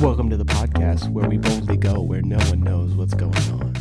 Welcome 0.00 0.30
to 0.30 0.36
the 0.36 0.44
podcast 0.44 1.10
where 1.10 1.28
we 1.28 1.38
boldly 1.38 1.76
go 1.76 2.00
where 2.00 2.22
no 2.22 2.36
one 2.36 2.60
knows 2.60 2.94
what's 2.94 3.14
going 3.14 3.34
on. 3.34 3.74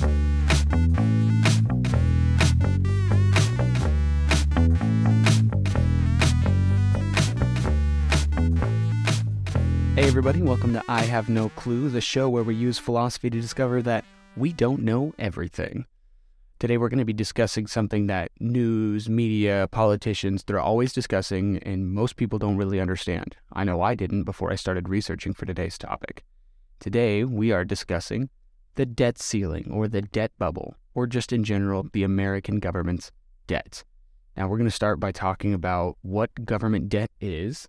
Hey, 9.94 10.08
everybody, 10.08 10.42
welcome 10.42 10.74
to 10.74 10.84
I 10.90 11.02
Have 11.04 11.30
No 11.30 11.50
Clue, 11.50 11.88
the 11.90 12.02
show 12.02 12.28
where 12.28 12.44
we 12.44 12.56
use 12.56 12.80
philosophy 12.80 13.30
to 13.30 13.40
discover 13.40 13.84
that 13.84 14.04
we 14.36 14.54
don't 14.54 14.82
know 14.82 15.14
everything. 15.20 15.86
Today, 16.60 16.80
we're 16.80 16.90
going 16.90 16.98
to 16.98 17.06
be 17.06 17.14
discussing 17.14 17.68
something 17.68 18.08
that 18.08 18.32
news, 18.40 19.08
media, 19.08 19.68
politicians, 19.70 20.44
they're 20.44 20.60
always 20.60 20.92
discussing, 20.92 21.60
and 21.60 21.88
most 21.88 22.16
people 22.16 22.40
don't 22.40 22.58
really 22.58 22.82
understand. 22.82 23.36
I 23.54 23.64
know 23.64 23.84
I 23.84 23.94
didn't 23.94 24.24
before 24.24 24.52
I 24.52 24.56
started 24.56 24.90
researching 24.90 25.34
for 25.34 25.46
today's 25.46 25.78
topic. 25.78 26.24
Today, 26.80 27.24
we 27.24 27.52
are 27.52 27.64
discussing 27.64 28.30
the 28.74 28.88
debt 28.88 29.20
ceiling 29.20 29.70
or 29.72 29.88
the 29.88 30.02
debt 30.02 30.32
bubble, 30.40 30.74
or 30.96 31.06
just 31.06 31.32
in 31.32 31.44
general, 31.44 31.86
the 31.94 32.02
American 32.02 32.60
government's 32.60 33.12
debt. 33.46 33.84
Now, 34.36 34.48
we're 34.48 34.58
going 34.58 34.68
to 34.68 34.76
start 34.76 35.00
by 35.00 35.12
talking 35.12 35.54
about 35.54 35.98
what 36.02 36.44
government 36.44 36.90
debt 36.90 37.12
is, 37.22 37.68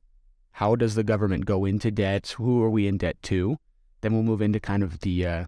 how 0.52 0.76
does 0.76 0.94
the 0.94 1.04
government 1.04 1.44
go 1.44 1.66
into 1.66 1.90
debt, 1.90 2.28
who 2.38 2.62
are 2.62 2.70
we 2.70 2.88
in 2.88 2.96
debt 2.96 3.22
to. 3.24 3.58
Then 4.00 4.14
we'll 4.14 4.22
move 4.22 4.40
into 4.40 4.60
kind 4.60 4.82
of 4.82 5.00
the 5.00 5.26
uh, 5.26 5.44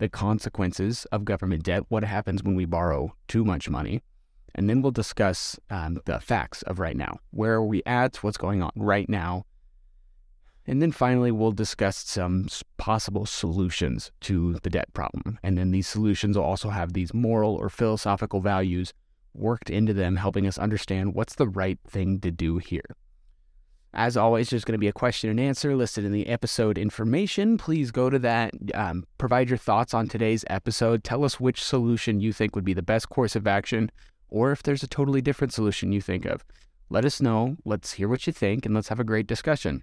the 0.00 0.08
consequences 0.08 1.04
of 1.12 1.26
government 1.26 1.62
debt, 1.62 1.84
what 1.88 2.02
happens 2.02 2.42
when 2.42 2.56
we 2.56 2.64
borrow 2.64 3.14
too 3.28 3.44
much 3.44 3.68
money, 3.68 4.02
and 4.54 4.68
then 4.68 4.80
we'll 4.82 4.90
discuss 4.90 5.60
um, 5.68 6.00
the 6.06 6.18
facts 6.18 6.62
of 6.62 6.80
right 6.80 6.96
now. 6.96 7.18
Where 7.30 7.54
are 7.54 7.64
we 7.64 7.82
at? 7.84 8.16
What's 8.16 8.38
going 8.38 8.62
on 8.62 8.72
right 8.74 9.08
now? 9.08 9.44
And 10.66 10.80
then 10.80 10.90
finally, 10.90 11.30
we'll 11.30 11.52
discuss 11.52 11.98
some 11.98 12.48
possible 12.78 13.26
solutions 13.26 14.10
to 14.22 14.54
the 14.62 14.70
debt 14.70 14.92
problem. 14.94 15.38
And 15.42 15.58
then 15.58 15.70
these 15.70 15.86
solutions 15.86 16.36
will 16.36 16.44
also 16.44 16.70
have 16.70 16.92
these 16.92 17.12
moral 17.12 17.54
or 17.54 17.68
philosophical 17.68 18.40
values 18.40 18.94
worked 19.34 19.68
into 19.68 19.92
them, 19.92 20.16
helping 20.16 20.46
us 20.46 20.58
understand 20.58 21.14
what's 21.14 21.34
the 21.34 21.48
right 21.48 21.78
thing 21.86 22.20
to 22.20 22.30
do 22.30 22.58
here. 22.58 22.96
As 23.92 24.16
always, 24.16 24.50
there's 24.50 24.64
going 24.64 24.74
to 24.74 24.78
be 24.78 24.88
a 24.88 24.92
question 24.92 25.30
and 25.30 25.40
answer 25.40 25.74
listed 25.74 26.04
in 26.04 26.12
the 26.12 26.28
episode 26.28 26.78
information. 26.78 27.58
Please 27.58 27.90
go 27.90 28.08
to 28.08 28.20
that, 28.20 28.52
um, 28.72 29.04
provide 29.18 29.48
your 29.48 29.58
thoughts 29.58 29.92
on 29.92 30.06
today's 30.06 30.44
episode. 30.48 31.02
Tell 31.02 31.24
us 31.24 31.40
which 31.40 31.62
solution 31.62 32.20
you 32.20 32.32
think 32.32 32.54
would 32.54 32.64
be 32.64 32.72
the 32.72 32.82
best 32.82 33.08
course 33.08 33.34
of 33.34 33.48
action, 33.48 33.90
or 34.28 34.52
if 34.52 34.62
there's 34.62 34.84
a 34.84 34.88
totally 34.88 35.20
different 35.20 35.52
solution 35.52 35.90
you 35.90 36.00
think 36.00 36.24
of. 36.24 36.44
Let 36.88 37.04
us 37.04 37.20
know. 37.20 37.56
Let's 37.64 37.94
hear 37.94 38.08
what 38.08 38.26
you 38.28 38.32
think, 38.32 38.64
and 38.64 38.74
let's 38.74 38.88
have 38.88 39.00
a 39.00 39.04
great 39.04 39.26
discussion. 39.26 39.82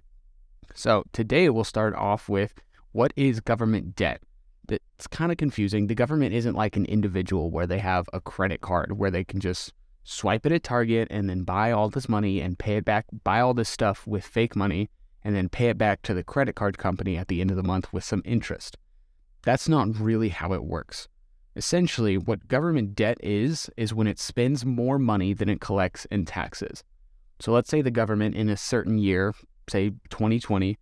So, 0.74 1.04
today 1.12 1.50
we'll 1.50 1.64
start 1.64 1.94
off 1.94 2.28
with 2.30 2.54
what 2.92 3.12
is 3.14 3.40
government 3.40 3.94
debt? 3.94 4.22
It's 4.70 5.06
kind 5.06 5.30
of 5.30 5.38
confusing. 5.38 5.86
The 5.86 5.94
government 5.94 6.34
isn't 6.34 6.54
like 6.54 6.76
an 6.76 6.84
individual 6.86 7.50
where 7.50 7.66
they 7.66 7.78
have 7.78 8.08
a 8.12 8.20
credit 8.20 8.60
card 8.62 8.98
where 8.98 9.10
they 9.10 9.24
can 9.24 9.40
just 9.40 9.72
swipe 10.08 10.46
it 10.46 10.52
at 10.52 10.62
Target 10.62 11.06
and 11.10 11.28
then 11.28 11.42
buy 11.42 11.70
all 11.70 11.90
this 11.90 12.08
money 12.08 12.40
and 12.40 12.58
pay 12.58 12.76
it 12.78 12.84
back, 12.84 13.04
buy 13.24 13.40
all 13.40 13.52
this 13.52 13.68
stuff 13.68 14.06
with 14.06 14.24
fake 14.24 14.56
money 14.56 14.88
and 15.22 15.36
then 15.36 15.50
pay 15.50 15.68
it 15.68 15.76
back 15.76 16.00
to 16.00 16.14
the 16.14 16.24
credit 16.24 16.54
card 16.54 16.78
company 16.78 17.18
at 17.18 17.28
the 17.28 17.42
end 17.42 17.50
of 17.50 17.58
the 17.58 17.62
month 17.62 17.92
with 17.92 18.04
some 18.04 18.22
interest. 18.24 18.78
That's 19.42 19.68
not 19.68 20.00
really 20.00 20.30
how 20.30 20.54
it 20.54 20.64
works. 20.64 21.08
Essentially, 21.56 22.16
what 22.16 22.48
government 22.48 22.94
debt 22.94 23.18
is, 23.22 23.68
is 23.76 23.92
when 23.92 24.06
it 24.06 24.18
spends 24.18 24.64
more 24.64 24.98
money 24.98 25.34
than 25.34 25.50
it 25.50 25.60
collects 25.60 26.06
in 26.06 26.24
taxes. 26.24 26.82
So 27.40 27.52
let's 27.52 27.68
say 27.68 27.82
the 27.82 27.90
government 27.90 28.34
in 28.34 28.48
a 28.48 28.56
certain 28.56 28.96
year, 28.96 29.34
say 29.68 29.90
2020, 30.08 30.78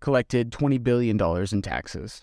collected 0.00 0.50
$20 0.50 0.82
billion 0.82 1.20
in 1.20 1.62
taxes. 1.62 2.22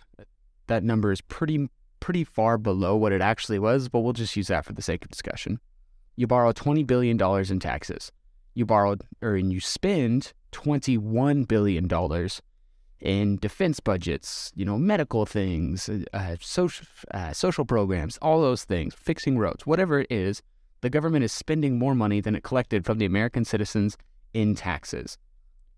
That 0.66 0.84
number 0.84 1.12
is 1.12 1.22
pretty, 1.22 1.70
pretty 2.00 2.24
far 2.24 2.58
below 2.58 2.96
what 2.96 3.12
it 3.12 3.22
actually 3.22 3.60
was, 3.60 3.90
but 3.90 4.00
we'll 4.00 4.14
just 4.14 4.36
use 4.36 4.48
that 4.48 4.66
for 4.66 4.74
the 4.74 4.82
sake 4.82 5.06
of 5.06 5.12
discussion 5.12 5.60
you 6.22 6.28
borrow 6.28 6.54
$20 6.54 6.86
billion 6.86 7.20
in 7.20 7.60
taxes. 7.60 8.12
You 8.54 8.64
borrowed, 8.64 9.02
or 9.24 9.34
and 9.34 9.52
you 9.52 9.60
spend 9.60 10.34
$21 10.52 11.48
billion 11.48 12.30
in 13.00 13.38
defense 13.38 13.80
budgets, 13.80 14.52
you 14.54 14.64
know, 14.64 14.78
medical 14.78 15.26
things, 15.26 15.90
uh, 16.14 16.36
social, 16.40 16.86
uh, 17.12 17.34
social 17.34 17.66
programs, 17.66 18.20
all 18.22 18.40
those 18.40 18.64
things, 18.66 18.94
fixing 18.94 19.40
roads, 19.40 19.66
whatever 19.66 20.02
it 20.02 20.12
is, 20.12 20.44
the 20.82 20.92
government 20.92 21.26
is 21.26 21.32
spending 21.32 21.80
more 21.80 21.96
money 21.96 22.22
than 22.22 22.36
it 22.36 22.44
collected 22.44 22.86
from 22.86 23.00
the 23.00 23.06
American 23.06 23.44
citizens 23.44 23.98
in 24.32 24.54
taxes. 24.54 25.18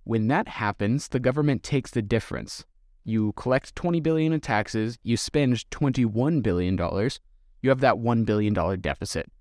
When 0.04 0.28
that 0.28 0.50
happens, 0.50 1.08
the 1.08 1.22
government 1.22 1.64
takes 1.64 1.92
the 1.92 2.02
difference. 2.02 2.66
You 3.06 3.32
collect 3.34 3.78
20 3.78 4.02
billion 4.02 4.34
in 4.34 4.42
taxes, 4.42 4.98
you 5.04 5.16
spend 5.16 5.72
21 5.72 6.42
billion 6.42 6.76
dollars, 6.76 7.22
you 7.62 7.70
have 7.70 7.80
that 7.80 8.00
1 8.00 8.26
billion 8.26 8.54
dollar 8.54 8.76
deficit 8.76 9.32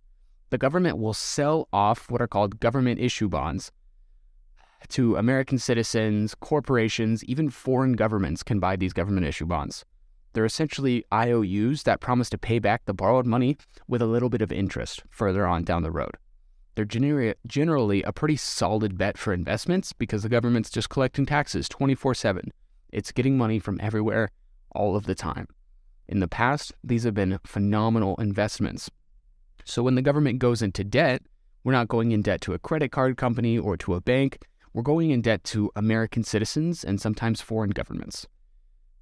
the 0.52 0.58
government 0.58 0.98
will 0.98 1.14
sell 1.14 1.66
off 1.72 2.10
what 2.10 2.20
are 2.20 2.28
called 2.28 2.60
government 2.60 3.00
issue 3.00 3.26
bonds 3.26 3.72
to 4.88 5.16
American 5.16 5.58
citizens, 5.58 6.34
corporations, 6.34 7.24
even 7.24 7.48
foreign 7.48 7.94
governments 7.94 8.42
can 8.42 8.60
buy 8.60 8.76
these 8.76 8.92
government 8.92 9.26
issue 9.26 9.46
bonds. 9.46 9.86
They're 10.34 10.44
essentially 10.44 11.04
IOUs 11.10 11.84
that 11.84 12.00
promise 12.00 12.28
to 12.28 12.36
pay 12.38 12.58
back 12.58 12.84
the 12.84 12.92
borrowed 12.92 13.24
money 13.24 13.56
with 13.88 14.02
a 14.02 14.06
little 14.06 14.28
bit 14.28 14.42
of 14.42 14.52
interest 14.52 15.02
further 15.08 15.46
on 15.46 15.64
down 15.64 15.84
the 15.84 15.90
road. 15.90 16.18
They're 16.74 16.84
gener- 16.84 17.34
generally 17.46 18.02
a 18.02 18.12
pretty 18.12 18.36
solid 18.36 18.98
bet 18.98 19.16
for 19.16 19.32
investments 19.32 19.94
because 19.94 20.22
the 20.22 20.28
government's 20.28 20.68
just 20.68 20.90
collecting 20.90 21.24
taxes 21.24 21.66
24 21.68 22.14
7. 22.14 22.52
It's 22.90 23.12
getting 23.12 23.38
money 23.38 23.58
from 23.58 23.80
everywhere 23.80 24.30
all 24.74 24.96
of 24.96 25.06
the 25.06 25.14
time. 25.14 25.48
In 26.08 26.20
the 26.20 26.28
past, 26.28 26.74
these 26.84 27.04
have 27.04 27.14
been 27.14 27.38
phenomenal 27.42 28.16
investments 28.16 28.90
so 29.64 29.82
when 29.82 29.94
the 29.94 30.02
government 30.02 30.38
goes 30.38 30.62
into 30.62 30.84
debt, 30.84 31.22
we're 31.64 31.72
not 31.72 31.88
going 31.88 32.12
in 32.12 32.22
debt 32.22 32.40
to 32.42 32.54
a 32.54 32.58
credit 32.58 32.90
card 32.90 33.16
company 33.16 33.58
or 33.58 33.76
to 33.78 33.94
a 33.94 34.00
bank. 34.00 34.38
We're 34.72 34.82
going 34.82 35.10
in 35.10 35.22
debt 35.22 35.44
to 35.44 35.70
American 35.76 36.24
citizens 36.24 36.82
and 36.82 37.00
sometimes 37.00 37.40
foreign 37.40 37.70
governments. 37.70 38.26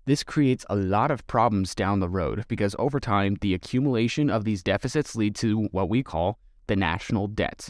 This 0.05 0.23
creates 0.23 0.67
a 0.69 0.77
lot 0.77 1.11
of 1.11 1.27
problems 1.27 1.75
down 1.75 2.01
the 2.01 2.09
road 2.09 2.45
because 2.49 2.75
over 2.79 2.99
time, 2.99 3.37
the 3.41 3.55
accumulation 3.55 4.29
of 4.29 4.45
these 4.45 4.63
deficits 4.63 5.15
lead 5.15 5.35
to 5.37 5.69
what 5.73 5.89
we 5.89 6.03
call 6.03 6.39
the 6.67 6.77
national 6.77 7.29
debt. 7.29 7.69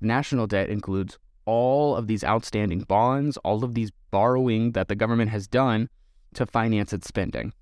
The 0.00 0.06
national 0.06 0.46
debt 0.46 0.68
includes 0.68 1.18
all 1.46 1.96
of 1.96 2.06
these 2.06 2.22
outstanding 2.22 2.80
bonds, 2.80 3.36
all 3.38 3.64
of 3.64 3.74
these 3.74 3.90
borrowing 4.10 4.72
that 4.72 4.88
the 4.88 4.94
government 4.94 5.30
has 5.30 5.46
done 5.46 5.88
to 6.34 6.46
finance 6.46 6.92
its 6.92 7.08
spending. 7.08 7.52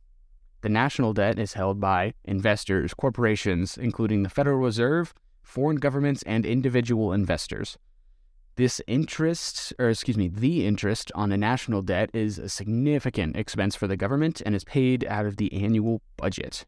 The 0.60 0.68
national 0.68 1.12
debt 1.12 1.38
is 1.38 1.52
held 1.52 1.80
by 1.80 2.14
investors, 2.24 2.92
corporations, 2.92 3.78
including 3.78 4.22
the 4.22 4.28
Federal 4.28 4.58
Reserve, 4.58 5.14
foreign 5.42 5.76
governments, 5.76 6.22
and 6.24 6.44
individual 6.44 7.12
investors. 7.12 7.78
This 8.56 8.80
interest, 8.88 9.72
or 9.78 9.88
excuse 9.88 10.16
me, 10.16 10.26
the 10.26 10.66
interest 10.66 11.12
on 11.14 11.30
a 11.30 11.36
national 11.36 11.82
debt 11.82 12.10
is 12.12 12.38
a 12.38 12.48
significant 12.48 13.36
expense 13.36 13.76
for 13.76 13.86
the 13.86 13.96
government 13.96 14.42
and 14.44 14.52
is 14.52 14.64
paid 14.64 15.06
out 15.08 15.26
of 15.26 15.36
the 15.36 15.52
annual 15.52 16.02
budget. 16.16 16.66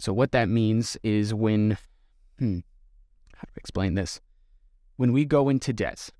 So, 0.00 0.12
what 0.12 0.32
that 0.32 0.48
means 0.48 0.96
is 1.04 1.32
when, 1.32 1.78
hmm, 2.40 2.58
how 3.36 3.42
do 3.42 3.52
I 3.56 3.58
explain 3.58 3.94
this? 3.94 4.20
When 4.96 5.12
we 5.12 5.24
go 5.24 5.48
into 5.48 5.72
debt, 5.72 6.10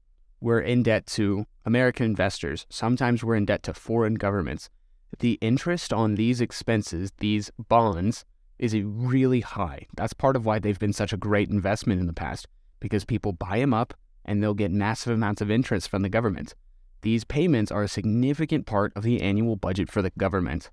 we're 0.41 0.61
in 0.61 0.85
debt 0.85 1.07
to 1.07 1.47
American 1.65 2.07
investors. 2.07 2.67
Sometimes 2.71 3.25
we're 3.25 3.35
in 3.35 3.47
debt 3.47 3.65
to 3.65 3.75
foreign 3.75 4.15
governments 4.15 4.71
the 5.19 5.39
interest 5.41 5.93
on 5.93 6.15
these 6.15 6.41
expenses, 6.41 7.13
these 7.19 7.51
bonds, 7.69 8.25
is 8.59 8.75
really 8.75 9.41
high. 9.41 9.87
That's 9.97 10.13
part 10.13 10.37
of 10.37 10.47
why 10.47 10.59
they've 10.59 10.79
been 10.79 10.93
such 10.93 11.13
a 11.13 11.19
great 11.19 11.51
investment 11.51 12.01
in 12.01 12.07
the 12.07 12.13
past, 12.13 12.47
because 12.81 13.05
people 13.05 13.33
buy 13.33 13.59
them 13.59 13.75
up 13.75 13.95
and 14.25 14.43
they'll 14.43 14.55
get 14.55 14.71
massive 14.71 15.13
amounts 15.13 15.41
of 15.41 15.51
interest 15.51 15.89
from 15.89 16.03
the 16.03 16.09
government. 16.09 16.55
These 17.03 17.25
payments 17.25 17.71
are 17.71 17.83
a 17.83 17.89
significant 17.89 18.65
part 18.65 18.93
of 18.97 19.03
the 19.03 19.21
annual 19.21 19.57
budget 19.57 19.91
for 19.91 20.01
the 20.01 20.11
government. 20.17 20.71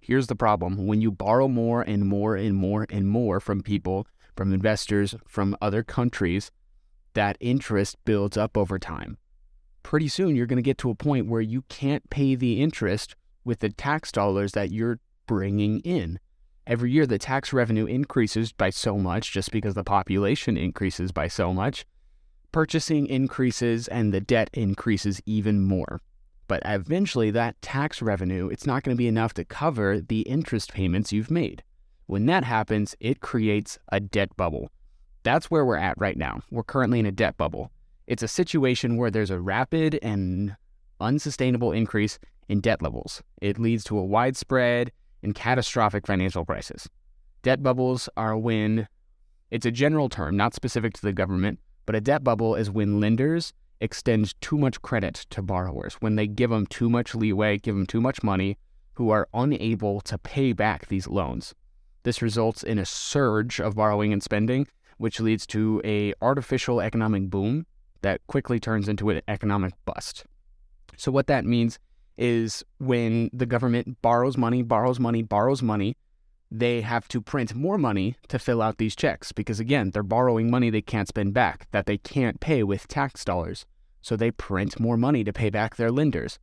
Here's 0.00 0.26
the 0.26 0.36
problem 0.36 0.86
when 0.86 1.00
you 1.00 1.10
borrow 1.10 1.48
more 1.48 1.82
and 1.82 2.04
more 2.04 2.34
and 2.34 2.54
more 2.54 2.86
and 2.90 3.08
more 3.08 3.40
from 3.40 3.62
people, 3.62 4.06
from 4.36 4.52
investors, 4.52 5.14
from 5.26 5.56
other 5.62 5.82
countries, 5.82 6.50
that 7.14 7.36
interest 7.40 7.96
builds 8.04 8.36
up 8.36 8.56
over 8.56 8.78
time. 8.78 9.16
Pretty 9.82 10.08
soon, 10.08 10.36
you're 10.36 10.46
going 10.46 10.56
to 10.56 10.62
get 10.62 10.78
to 10.78 10.90
a 10.90 10.94
point 10.94 11.26
where 11.26 11.40
you 11.40 11.62
can't 11.62 12.08
pay 12.10 12.34
the 12.34 12.60
interest 12.60 13.14
with 13.44 13.60
the 13.60 13.70
tax 13.70 14.12
dollars 14.12 14.52
that 14.52 14.70
you're 14.70 14.98
bringing 15.26 15.80
in. 15.80 16.18
Every 16.66 16.92
year, 16.92 17.06
the 17.06 17.18
tax 17.18 17.52
revenue 17.52 17.86
increases 17.86 18.52
by 18.52 18.70
so 18.70 18.96
much 18.96 19.32
just 19.32 19.50
because 19.50 19.74
the 19.74 19.84
population 19.84 20.56
increases 20.56 21.10
by 21.10 21.28
so 21.28 21.52
much. 21.52 21.84
Purchasing 22.52 23.06
increases 23.06 23.88
and 23.88 24.12
the 24.12 24.20
debt 24.20 24.50
increases 24.52 25.20
even 25.26 25.62
more. 25.62 26.00
But 26.48 26.62
eventually, 26.64 27.30
that 27.30 27.60
tax 27.62 28.02
revenue, 28.02 28.48
it's 28.48 28.66
not 28.66 28.82
going 28.82 28.96
to 28.96 28.98
be 28.98 29.08
enough 29.08 29.34
to 29.34 29.44
cover 29.44 30.00
the 30.00 30.22
interest 30.22 30.72
payments 30.72 31.12
you've 31.12 31.30
made. 31.30 31.62
When 32.06 32.26
that 32.26 32.42
happens, 32.42 32.96
it 32.98 33.20
creates 33.20 33.78
a 33.92 34.00
debt 34.00 34.36
bubble. 34.36 34.70
That's 35.22 35.50
where 35.50 35.64
we're 35.64 35.76
at 35.76 36.00
right 36.00 36.16
now. 36.16 36.40
We're 36.50 36.64
currently 36.64 36.98
in 36.98 37.06
a 37.06 37.12
debt 37.12 37.36
bubble. 37.36 37.70
It's 38.08 38.24
a 38.24 38.28
situation 38.28 38.96
where 38.96 39.12
there's 39.12 39.30
a 39.30 39.40
rapid 39.40 39.98
and 40.02 40.56
unsustainable 41.00 41.70
increase 41.70 42.18
in 42.50 42.60
debt 42.60 42.82
levels. 42.82 43.22
It 43.40 43.60
leads 43.60 43.84
to 43.84 43.96
a 43.96 44.04
widespread 44.04 44.90
and 45.22 45.34
catastrophic 45.34 46.04
financial 46.04 46.44
crisis. 46.44 46.88
Debt 47.42 47.62
bubbles 47.62 48.08
are 48.16 48.36
when 48.36 48.88
it's 49.52 49.66
a 49.66 49.70
general 49.70 50.08
term, 50.08 50.36
not 50.36 50.52
specific 50.52 50.92
to 50.94 51.02
the 51.02 51.12
government, 51.12 51.60
but 51.86 51.94
a 51.94 52.00
debt 52.00 52.24
bubble 52.24 52.56
is 52.56 52.68
when 52.68 52.98
lenders 52.98 53.52
extend 53.80 54.38
too 54.40 54.58
much 54.58 54.82
credit 54.82 55.26
to 55.30 55.40
borrowers, 55.42 55.94
when 56.00 56.16
they 56.16 56.26
give 56.26 56.50
them 56.50 56.66
too 56.66 56.90
much 56.90 57.14
leeway, 57.14 57.56
give 57.56 57.76
them 57.76 57.86
too 57.86 58.00
much 58.00 58.22
money, 58.22 58.58
who 58.94 59.10
are 59.10 59.28
unable 59.32 60.00
to 60.00 60.18
pay 60.18 60.52
back 60.52 60.88
these 60.88 61.06
loans. 61.06 61.54
This 62.02 62.20
results 62.20 62.64
in 62.64 62.78
a 62.78 62.84
surge 62.84 63.60
of 63.60 63.76
borrowing 63.76 64.12
and 64.12 64.22
spending, 64.22 64.66
which 64.98 65.20
leads 65.20 65.46
to 65.46 65.80
a 65.84 66.14
artificial 66.20 66.80
economic 66.80 67.30
boom 67.30 67.64
that 68.02 68.20
quickly 68.26 68.58
turns 68.58 68.88
into 68.88 69.08
an 69.10 69.22
economic 69.28 69.72
bust. 69.84 70.26
So 70.96 71.12
what 71.12 71.28
that 71.28 71.44
means 71.44 71.78
is 72.20 72.62
when 72.78 73.30
the 73.32 73.46
government 73.46 74.00
borrows 74.02 74.36
money, 74.36 74.62
borrows 74.62 75.00
money, 75.00 75.22
borrows 75.22 75.62
money, 75.62 75.96
they 76.50 76.82
have 76.82 77.08
to 77.08 77.20
print 77.20 77.54
more 77.54 77.78
money 77.78 78.16
to 78.28 78.38
fill 78.38 78.60
out 78.60 78.76
these 78.76 78.94
checks 78.94 79.32
because 79.32 79.58
again, 79.58 79.90
they're 79.90 80.02
borrowing 80.02 80.50
money 80.50 80.68
they 80.68 80.82
can't 80.82 81.08
spend 81.08 81.32
back 81.32 81.66
that 81.70 81.86
they 81.86 81.96
can't 81.96 82.38
pay 82.38 82.62
with 82.62 82.86
tax 82.86 83.24
dollars. 83.24 83.64
So 84.02 84.16
they 84.16 84.30
print 84.30 84.78
more 84.78 84.96
money 84.96 85.24
to 85.24 85.32
pay 85.32 85.48
back 85.48 85.76
their 85.76 85.90
lenders. 85.90 86.38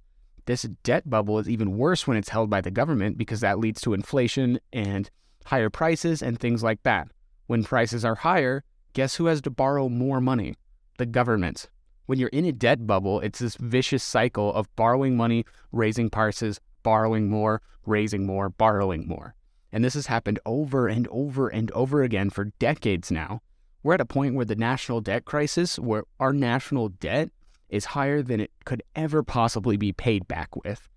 This 0.46 0.64
debt 0.84 1.10
bubble 1.10 1.40
is 1.40 1.50
even 1.50 1.78
worse 1.78 2.08
when 2.08 2.18
it's 2.18 2.30
held 2.30 2.50
by 2.50 2.62
the 2.62 2.72
government 2.72 3.18
because 3.18 3.42
that 3.42 3.60
leads 3.60 3.82
to 3.82 3.94
inflation 3.94 4.60
and 4.74 5.10
higher 5.46 5.70
prices 5.70 6.24
and 6.24 6.40
things 6.40 6.64
like 6.64 6.82
that. 6.84 7.10
When 7.46 7.64
prices 7.64 8.04
are 8.04 8.16
higher, 8.16 8.64
guess 8.94 9.16
who 9.16 9.28
has 9.28 9.42
to 9.42 9.50
borrow 9.52 9.90
more 9.90 10.22
money? 10.22 10.56
The 10.98 11.06
government. 11.06 11.70
When 12.08 12.20
you're 12.20 12.30
in 12.30 12.46
a 12.46 12.54
debt 12.54 12.88
bubble, 12.88 13.20
it's 13.20 13.40
this 13.40 13.58
vicious 13.58 14.02
cycle 14.02 14.54
of 14.54 14.74
borrowing 14.78 15.18
money, 15.18 15.46
raising 15.74 16.10
prices, 16.10 16.62
borrowing 16.82 17.30
more, 17.30 17.62
raising 17.86 18.26
more, 18.26 18.50
borrowing 18.50 19.06
more. 19.10 19.36
And 19.74 19.84
this 19.84 19.94
has 19.94 20.08
happened 20.08 20.40
over 20.46 20.88
and 20.88 21.06
over 21.12 21.50
and 21.50 21.70
over 21.72 22.04
again 22.04 22.30
for 22.30 22.46
decades 22.60 23.12
now. 23.12 23.42
We're 23.84 23.96
at 23.96 24.02
a 24.02 24.06
point 24.06 24.36
where 24.36 24.46
the 24.46 24.56
national 24.56 25.02
debt 25.02 25.26
crisis, 25.26 25.78
where 25.78 26.04
our 26.18 26.32
national 26.32 26.88
debt 26.88 27.30
is 27.68 27.84
higher 27.84 28.22
than 28.22 28.40
it 28.40 28.52
could 28.64 28.84
ever 28.96 29.22
possibly 29.22 29.76
be 29.76 29.92
paid 29.92 30.30
back 30.30 30.56
with. 30.64 30.88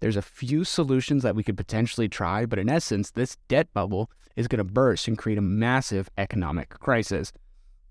There's 0.00 0.16
a 0.16 0.22
few 0.22 0.64
solutions 0.64 1.22
that 1.22 1.36
we 1.36 1.44
could 1.44 1.56
potentially 1.56 2.08
try, 2.08 2.44
but 2.44 2.58
in 2.58 2.68
essence, 2.68 3.12
this 3.12 3.36
debt 3.46 3.72
bubble 3.72 4.10
is 4.34 4.48
going 4.48 4.58
to 4.58 4.64
burst 4.64 5.06
and 5.06 5.16
create 5.16 5.38
a 5.38 5.42
massive 5.42 6.10
economic 6.18 6.70
crisis. 6.70 7.32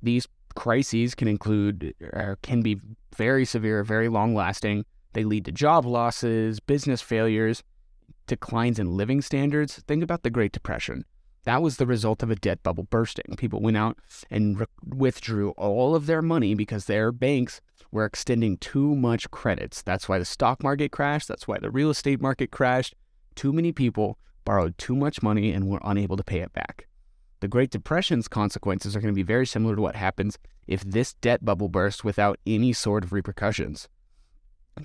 These 0.04 0.28
crises 0.56 1.16
can 1.16 1.28
include, 1.28 1.94
uh, 2.14 2.36
can 2.42 2.62
be 2.62 2.80
very 3.16 3.46
severe, 3.46 3.84
very 3.84 4.10
long 4.10 4.34
lasting. 4.34 4.86
They 5.14 5.24
lead 5.24 5.46
to 5.46 5.52
job 5.52 5.86
losses, 5.86 6.60
business 6.60 7.02
failures, 7.02 7.64
declines 8.28 8.80
in 8.80 8.98
living 8.98 9.22
standards. 9.22 9.82
Think 9.88 10.04
about 10.04 10.24
the 10.24 10.30
Great 10.30 10.52
Depression. 10.52 11.06
That 11.44 11.62
was 11.62 11.78
the 11.78 11.86
result 11.86 12.24
of 12.24 12.32
a 12.32 12.36
debt 12.36 12.64
bubble 12.64 12.86
bursting. 12.86 13.36
People 13.38 13.62
went 13.62 13.78
out 13.78 14.00
and 14.32 14.60
re- 14.60 14.66
withdrew 14.84 15.52
all 15.52 15.96
of 15.96 16.08
their 16.08 16.24
money 16.24 16.56
because 16.56 16.86
their 16.86 17.12
banks 17.12 17.62
were 17.92 18.04
extending 18.04 18.58
too 18.58 18.96
much 18.96 19.30
credits. 19.30 19.84
That's 19.84 20.10
why 20.10 20.18
the 20.18 20.26
stock 20.26 20.64
market 20.64 20.92
crashed. 20.92 21.28
That's 21.28 21.48
why 21.48 21.60
the 21.60 21.70
real 21.70 21.92
estate 21.92 22.20
market 22.20 22.50
crashed. 22.50 22.96
Too 23.36 23.54
many 23.54 23.72
people 23.72 24.18
borrowed 24.44 24.78
too 24.78 24.96
much 24.96 25.22
money 25.22 25.52
and 25.52 25.68
were 25.68 25.82
unable 25.84 26.18
to 26.18 26.24
pay 26.24 26.40
it 26.40 26.52
back. 26.52 26.88
The 27.42 27.48
Great 27.48 27.70
Depression's 27.70 28.28
consequences 28.28 28.96
are 28.96 29.02
going 29.02 29.14
to 29.14 29.16
be 29.16 29.24
very 29.24 29.46
similar 29.46 29.76
to 29.76 29.82
what 29.82 29.96
happens 29.96 30.38
if 30.68 30.84
this 30.84 31.14
debt 31.16 31.44
bubble 31.44 31.70
bursts 31.70 32.04
without 32.04 32.40
any 32.46 32.74
sort 32.74 33.04
of 33.04 33.14
repercussions. 33.14 33.88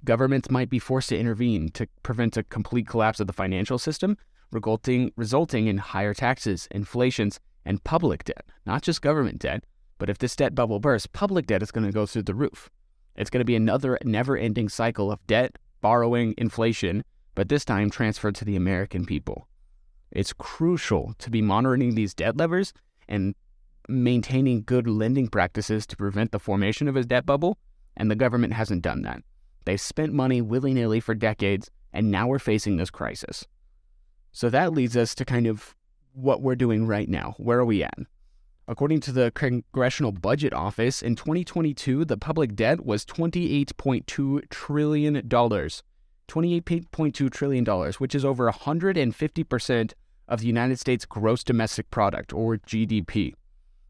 Governments 0.04 0.50
might 0.50 0.70
be 0.70 0.78
forced 0.78 1.08
to 1.08 1.18
intervene 1.18 1.70
to 1.70 1.86
prevent 2.02 2.36
a 2.36 2.42
complete 2.44 2.86
collapse 2.86 3.20
of 3.20 3.26
the 3.26 3.32
financial 3.32 3.78
system, 3.78 4.16
resulting, 4.52 5.12
resulting 5.16 5.66
in 5.66 5.78
higher 5.78 6.14
taxes, 6.14 6.68
inflations, 6.70 7.40
and 7.64 7.84
public 7.84 8.24
debt, 8.24 8.44
not 8.66 8.82
just 8.82 9.02
government 9.02 9.38
debt. 9.38 9.64
But 9.98 10.08
if 10.08 10.18
this 10.18 10.36
debt 10.36 10.54
bubble 10.54 10.80
bursts, 10.80 11.06
public 11.06 11.46
debt 11.46 11.62
is 11.62 11.70
going 11.70 11.86
to 11.86 11.92
go 11.92 12.06
through 12.06 12.22
the 12.22 12.34
roof. 12.34 12.70
It's 13.16 13.30
going 13.30 13.40
to 13.40 13.44
be 13.44 13.56
another 13.56 13.98
never 14.04 14.36
ending 14.36 14.68
cycle 14.68 15.12
of 15.12 15.24
debt, 15.26 15.56
borrowing, 15.80 16.34
inflation, 16.38 17.04
but 17.34 17.48
this 17.48 17.64
time 17.64 17.90
transferred 17.90 18.34
to 18.36 18.44
the 18.44 18.56
American 18.56 19.04
people. 19.04 19.46
It's 20.12 20.32
crucial 20.32 21.14
to 21.18 21.30
be 21.30 21.42
monitoring 21.42 21.94
these 21.94 22.14
debt 22.14 22.36
levers 22.36 22.72
and 23.08 23.34
maintaining 23.88 24.62
good 24.62 24.86
lending 24.86 25.28
practices 25.28 25.86
to 25.86 25.96
prevent 25.96 26.32
the 26.32 26.38
formation 26.38 26.88
of 26.88 26.96
a 26.96 27.04
debt 27.04 27.26
bubble, 27.26 27.58
and 27.96 28.10
the 28.10 28.16
government 28.16 28.52
hasn't 28.52 28.82
done 28.82 29.02
that. 29.02 29.22
They've 29.64 29.80
spent 29.80 30.12
money 30.12 30.40
willy 30.40 30.74
nilly 30.74 31.00
for 31.00 31.14
decades, 31.14 31.70
and 31.92 32.10
now 32.10 32.28
we're 32.28 32.38
facing 32.38 32.76
this 32.76 32.90
crisis. 32.90 33.46
So 34.32 34.48
that 34.50 34.72
leads 34.72 34.96
us 34.96 35.14
to 35.16 35.24
kind 35.24 35.46
of 35.46 35.74
what 36.12 36.42
we're 36.42 36.56
doing 36.56 36.86
right 36.86 37.08
now. 37.08 37.34
Where 37.38 37.58
are 37.58 37.64
we 37.64 37.82
at? 37.82 37.98
According 38.68 39.00
to 39.00 39.12
the 39.12 39.32
Congressional 39.32 40.12
Budget 40.12 40.52
Office, 40.52 41.02
in 41.02 41.16
2022, 41.16 42.04
the 42.04 42.16
public 42.16 42.54
debt 42.54 42.86
was 42.86 43.04
$28.2 43.04 44.48
trillion. 44.48 45.22
$28.2 45.22 47.30
trillion, 47.32 47.92
which 47.98 48.14
is 48.14 48.24
over 48.24 48.50
150% 48.50 49.92
of 50.30 50.40
the 50.40 50.46
United 50.46 50.78
States 50.78 51.04
gross 51.04 51.44
domestic 51.44 51.90
product, 51.90 52.32
or 52.32 52.56
GDP. 52.56 53.34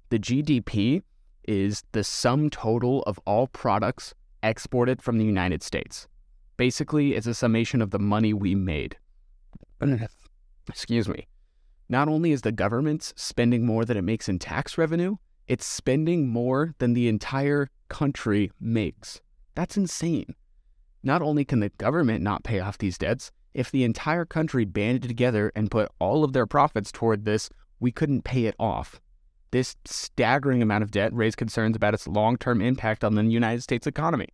The 0.09 0.19
GDP 0.19 1.03
is 1.47 1.85
the 1.93 2.03
sum 2.03 2.51
total 2.51 3.03
of 3.03 3.21
all 3.27 3.47
products 3.47 4.15
exported 4.43 5.03
from 5.03 5.19
the 5.19 5.25
United 5.25 5.63
States. 5.63 6.09
Basically, 6.57 7.15
it's 7.15 7.27
a 7.27 7.35
summation 7.35 7.81
of 7.81 7.91
the 7.91 7.99
money 7.99 8.33
we 8.33 8.55
made. 8.55 8.97
Excuse 10.69 11.09
me. 11.09 11.27
Not 11.89 12.09
only 12.09 12.33
is 12.33 12.43
the 12.43 12.53
government 12.53 13.13
spending 13.17 13.67
more 13.67 13.85
than 13.85 13.97
it 13.97 14.03
makes 14.03 14.29
in 14.29 14.39
tax 14.39 14.79
revenue, 14.79 15.17
it's 15.49 15.67
spending 15.67 16.29
more 16.29 16.75
than 16.79 16.95
the 16.95 17.09
entire 17.09 17.69
country 17.89 18.53
makes. 18.61 19.21
That's 19.55 19.77
insane. 19.77 20.35
Not 21.03 21.23
only 21.23 21.45
can 21.45 21.61
the 21.61 21.71
government 21.71 22.23
not 22.23 22.45
pay 22.45 22.61
off 22.61 22.79
these 22.79 22.99
debts, 22.99 23.33
if 23.55 23.71
the 23.71 23.85
entire 23.85 24.25
country 24.25 24.65
banded 24.65 25.09
together 25.09 25.53
and 25.55 25.71
put 25.71 25.91
all 25.99 26.25
of 26.25 26.33
their 26.33 26.47
profits 26.47 26.93
toward 26.93 27.25
this, 27.25 27.51
we 27.79 27.91
couldn't 27.91 28.23
pay 28.23 28.47
it 28.47 28.55
off. 28.59 29.01
This 29.51 29.77
staggering 29.85 30.63
amount 30.63 30.85
of 30.85 30.91
debt 30.91 31.13
raised 31.13 31.37
concerns 31.37 31.75
about 31.75 31.95
its 31.95 32.07
long 32.07 32.37
term 32.37 32.61
impact 32.61 33.03
on 33.03 33.15
the 33.15 33.25
United 33.25 33.63
States 33.63 33.87
economy. 33.87 34.29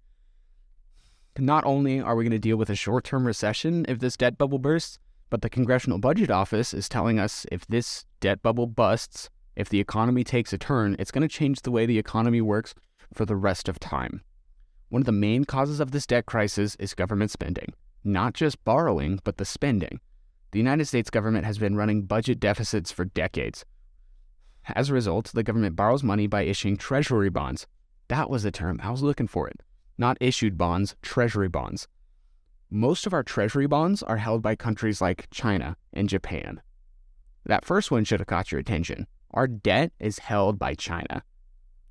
Not 1.38 1.64
only 1.64 2.00
are 2.00 2.16
we 2.16 2.24
going 2.24 2.30
to 2.32 2.38
deal 2.38 2.56
with 2.56 2.70
a 2.70 2.74
short 2.74 3.04
term 3.04 3.26
recession 3.26 3.84
if 3.88 3.98
this 3.98 4.16
debt 4.16 4.38
bubble 4.38 4.58
bursts, 4.58 4.98
but 5.28 5.42
the 5.42 5.50
Congressional 5.50 5.98
Budget 5.98 6.30
Office 6.30 6.72
is 6.72 6.88
telling 6.88 7.18
us 7.18 7.46
if 7.50 7.66
this 7.66 8.04
debt 8.20 8.42
bubble 8.42 8.66
busts, 8.66 9.28
if 9.54 9.68
the 9.68 9.80
economy 9.80 10.22
takes 10.22 10.52
a 10.52 10.58
turn, 10.58 10.96
it's 10.98 11.10
going 11.10 11.26
to 11.26 11.34
change 11.34 11.62
the 11.62 11.70
way 11.70 11.86
the 11.86 11.98
economy 11.98 12.40
works 12.40 12.74
for 13.12 13.24
the 13.24 13.36
rest 13.36 13.68
of 13.68 13.78
time. 13.78 14.22
One 14.88 15.02
of 15.02 15.06
the 15.06 15.12
main 15.12 15.44
causes 15.44 15.80
of 15.80 15.90
this 15.90 16.06
debt 16.06 16.26
crisis 16.26 16.76
is 16.76 16.94
government 16.94 17.30
spending, 17.30 17.74
not 18.06 18.34
just 18.34 18.64
borrowing, 18.64 19.20
but 19.24 19.36
the 19.36 19.44
spending. 19.44 20.00
The 20.52 20.58
United 20.58 20.86
States 20.86 21.10
government 21.10 21.44
has 21.44 21.58
been 21.58 21.76
running 21.76 22.02
budget 22.02 22.40
deficits 22.40 22.92
for 22.92 23.04
decades. 23.04 23.64
As 24.74 24.90
a 24.90 24.94
result, 24.94 25.32
the 25.34 25.42
government 25.42 25.76
borrows 25.76 26.02
money 26.02 26.26
by 26.26 26.42
issuing 26.42 26.76
treasury 26.76 27.30
bonds. 27.30 27.66
That 28.08 28.30
was 28.30 28.42
the 28.42 28.50
term, 28.50 28.80
I 28.82 28.90
was 28.90 29.02
looking 29.02 29.26
for 29.26 29.48
it. 29.48 29.62
Not 29.98 30.16
issued 30.20 30.56
bonds, 30.56 30.96
treasury 31.02 31.48
bonds. 31.48 31.88
Most 32.70 33.06
of 33.06 33.12
our 33.12 33.22
treasury 33.22 33.66
bonds 33.66 34.02
are 34.02 34.16
held 34.16 34.42
by 34.42 34.56
countries 34.56 35.00
like 35.00 35.28
China 35.30 35.76
and 35.92 36.08
Japan. 36.08 36.60
That 37.44 37.64
first 37.64 37.90
one 37.90 38.04
should 38.04 38.20
have 38.20 38.26
caught 38.26 38.50
your 38.50 38.60
attention. 38.60 39.06
Our 39.32 39.46
debt 39.46 39.92
is 40.00 40.18
held 40.18 40.58
by 40.58 40.74
China. 40.74 41.22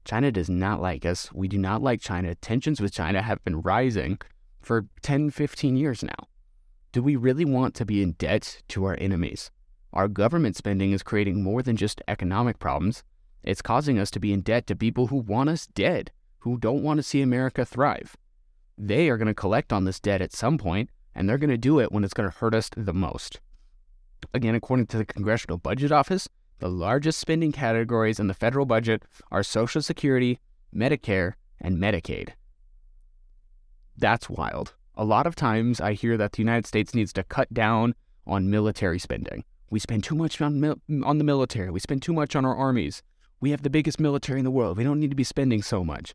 China 0.03 0.31
does 0.31 0.49
not 0.49 0.81
like 0.81 1.05
us. 1.05 1.31
We 1.33 1.47
do 1.47 1.57
not 1.57 1.81
like 1.81 2.01
China. 2.01 2.35
Tensions 2.35 2.81
with 2.81 2.93
China 2.93 3.21
have 3.21 3.43
been 3.43 3.61
rising 3.61 4.19
for 4.65 4.87
10, 5.01 5.29
15 5.29 5.77
years 5.77 6.03
now. 6.03 6.27
Do 6.91 7.01
we 7.01 7.15
really 7.15 7.45
want 7.45 7.75
to 7.75 7.85
be 7.85 8.01
in 8.01 8.13
debt 8.13 8.61
to 8.69 8.85
our 8.85 8.97
enemies? 8.99 9.51
Our 9.93 10.07
government 10.07 10.55
spending 10.55 10.91
is 10.91 11.03
creating 11.03 11.43
more 11.43 11.61
than 11.61 11.77
just 11.77 12.01
economic 12.07 12.59
problems. 12.59 13.03
It's 13.43 13.61
causing 13.61 13.99
us 13.99 14.11
to 14.11 14.19
be 14.19 14.33
in 14.33 14.41
debt 14.41 14.67
to 14.67 14.75
people 14.75 15.07
who 15.07 15.17
want 15.17 15.49
us 15.49 15.67
dead, 15.67 16.11
who 16.39 16.57
don't 16.57 16.83
want 16.83 16.97
to 16.97 17.03
see 17.03 17.21
America 17.21 17.65
thrive 17.65 18.17
they 18.77 19.09
are 19.09 19.17
going 19.17 19.27
to 19.27 19.33
collect 19.33 19.71
on 19.71 19.85
this 19.85 19.99
debt 19.99 20.21
at 20.21 20.33
some 20.33 20.57
point, 20.57 20.89
and 21.13 21.27
they're 21.27 21.37
going 21.37 21.49
to 21.49 21.57
do 21.57 21.79
it 21.79 21.91
when 21.91 22.03
it's 22.03 22.13
going 22.13 22.29
to 22.29 22.37
hurt 22.37 22.55
us 22.55 22.69
the 22.75 22.93
most. 22.93 23.39
Again, 24.33 24.55
according 24.55 24.87
to 24.87 24.97
the 24.97 25.05
Congressional 25.05 25.57
Budget 25.57 25.91
Office, 25.91 26.27
the 26.59 26.69
largest 26.69 27.19
spending 27.19 27.51
categories 27.51 28.19
in 28.19 28.27
the 28.27 28.33
federal 28.33 28.65
budget 28.65 29.03
are 29.31 29.43
Social 29.43 29.81
Security, 29.81 30.39
Medicare, 30.75 31.33
and 31.61 31.77
Medicaid. 31.77 32.29
That's 33.97 34.29
wild. 34.29 34.73
A 34.95 35.05
lot 35.05 35.27
of 35.27 35.35
times 35.35 35.79
I 35.79 35.93
hear 35.93 36.17
that 36.17 36.33
the 36.33 36.41
United 36.41 36.65
States 36.65 36.93
needs 36.93 37.13
to 37.13 37.23
cut 37.23 37.53
down 37.53 37.95
on 38.27 38.49
military 38.49 38.99
spending. 38.99 39.43
We 39.69 39.79
spend 39.79 40.03
too 40.03 40.15
much 40.15 40.41
on, 40.41 40.59
mil- 40.59 40.81
on 41.03 41.17
the 41.17 41.23
military. 41.23 41.69
We 41.69 41.79
spend 41.79 42.01
too 42.01 42.13
much 42.13 42.35
on 42.35 42.45
our 42.45 42.55
armies. 42.55 43.01
We 43.39 43.51
have 43.51 43.63
the 43.63 43.69
biggest 43.69 43.99
military 43.99 44.39
in 44.39 44.45
the 44.45 44.51
world. 44.51 44.77
We 44.77 44.83
don't 44.83 44.99
need 44.99 45.09
to 45.09 45.15
be 45.15 45.23
spending 45.23 45.61
so 45.61 45.83
much. 45.83 46.13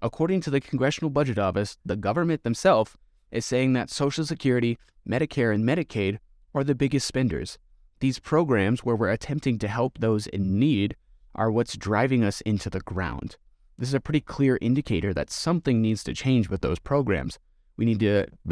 According 0.00 0.40
to 0.42 0.50
the 0.50 0.60
Congressional 0.60 1.10
Budget 1.10 1.38
Office, 1.38 1.78
the 1.84 1.96
government 1.96 2.42
themselves 2.42 2.96
is 3.30 3.46
saying 3.46 3.72
that 3.74 3.90
Social 3.90 4.24
Security, 4.24 4.78
Medicare, 5.08 5.54
and 5.54 5.64
Medicaid 5.64 6.18
are 6.54 6.64
the 6.64 6.74
biggest 6.74 7.06
spenders. 7.06 7.58
These 8.00 8.18
programs, 8.18 8.84
where 8.84 8.96
we're 8.96 9.10
attempting 9.10 9.58
to 9.58 9.68
help 9.68 9.98
those 9.98 10.26
in 10.26 10.58
need, 10.58 10.96
are 11.34 11.50
what's 11.50 11.76
driving 11.76 12.24
us 12.24 12.40
into 12.42 12.68
the 12.68 12.80
ground. 12.80 13.36
This 13.82 13.88
is 13.88 13.94
a 13.94 14.00
pretty 14.00 14.20
clear 14.20 14.58
indicator 14.60 15.12
that 15.12 15.28
something 15.28 15.82
needs 15.82 16.04
to 16.04 16.14
change 16.14 16.48
with 16.48 16.60
those 16.60 16.78
programs. 16.78 17.40
We 17.76 17.84
need 17.84 17.98
to. 17.98 18.28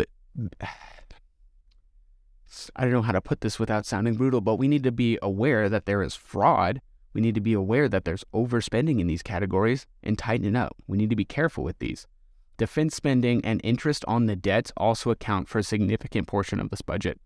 I 2.75 2.83
don't 2.83 2.91
know 2.91 3.03
how 3.03 3.13
to 3.13 3.21
put 3.21 3.41
this 3.41 3.61
without 3.61 3.87
sounding 3.87 4.17
brutal, 4.17 4.41
but 4.41 4.57
we 4.57 4.67
need 4.67 4.83
to 4.83 4.91
be 4.91 5.21
aware 5.23 5.69
that 5.69 5.87
there 5.87 6.03
is 6.03 6.17
fraud. 6.17 6.81
We 7.13 7.21
need 7.21 7.37
to 7.37 7.41
be 7.41 7.53
aware 7.53 7.89
that 7.89 8.05
there's 8.05 8.25
overspending 8.35 8.99
in 8.99 9.07
these 9.07 9.23
categories 9.23 9.87
and 10.03 10.19
tighten 10.19 10.47
it 10.47 10.59
up. 10.59 10.75
We 10.89 10.99
need 10.99 11.11
to 11.11 11.17
be 11.17 11.25
careful 11.25 11.63
with 11.63 11.79
these. 11.79 12.09
Defense 12.57 12.97
spending 12.97 13.41
and 13.45 13.61
interest 13.63 14.05
on 14.09 14.27
the 14.27 14.35
debt 14.35 14.73
also 14.77 15.13
account 15.13 15.49
for 15.49 15.61
a 15.61 15.63
significant 15.63 16.27
portion 16.27 16.59
of 16.59 16.71
this 16.71 16.83
budget. 16.83 17.21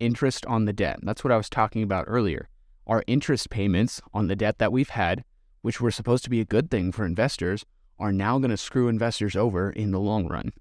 Interest 0.00 0.44
on 0.46 0.64
the 0.64 0.72
debt. 0.72 0.98
That's 1.04 1.22
what 1.22 1.32
I 1.32 1.36
was 1.36 1.48
talking 1.48 1.84
about 1.84 2.06
earlier. 2.08 2.48
Our 2.88 3.04
interest 3.06 3.48
payments 3.48 4.02
on 4.12 4.26
the 4.26 4.34
debt 4.34 4.58
that 4.58 4.72
we've 4.72 4.88
had, 4.88 5.22
which 5.64 5.80
were 5.80 5.90
supposed 5.90 6.22
to 6.22 6.28
be 6.28 6.42
a 6.42 6.44
good 6.44 6.70
thing 6.70 6.92
for 6.92 7.06
investors, 7.06 7.64
are 7.98 8.12
now 8.12 8.38
going 8.38 8.50
to 8.50 8.56
screw 8.56 8.86
investors 8.86 9.34
over 9.34 9.70
in 9.70 9.92
the 9.92 9.98
long 9.98 10.28
run. 10.28 10.52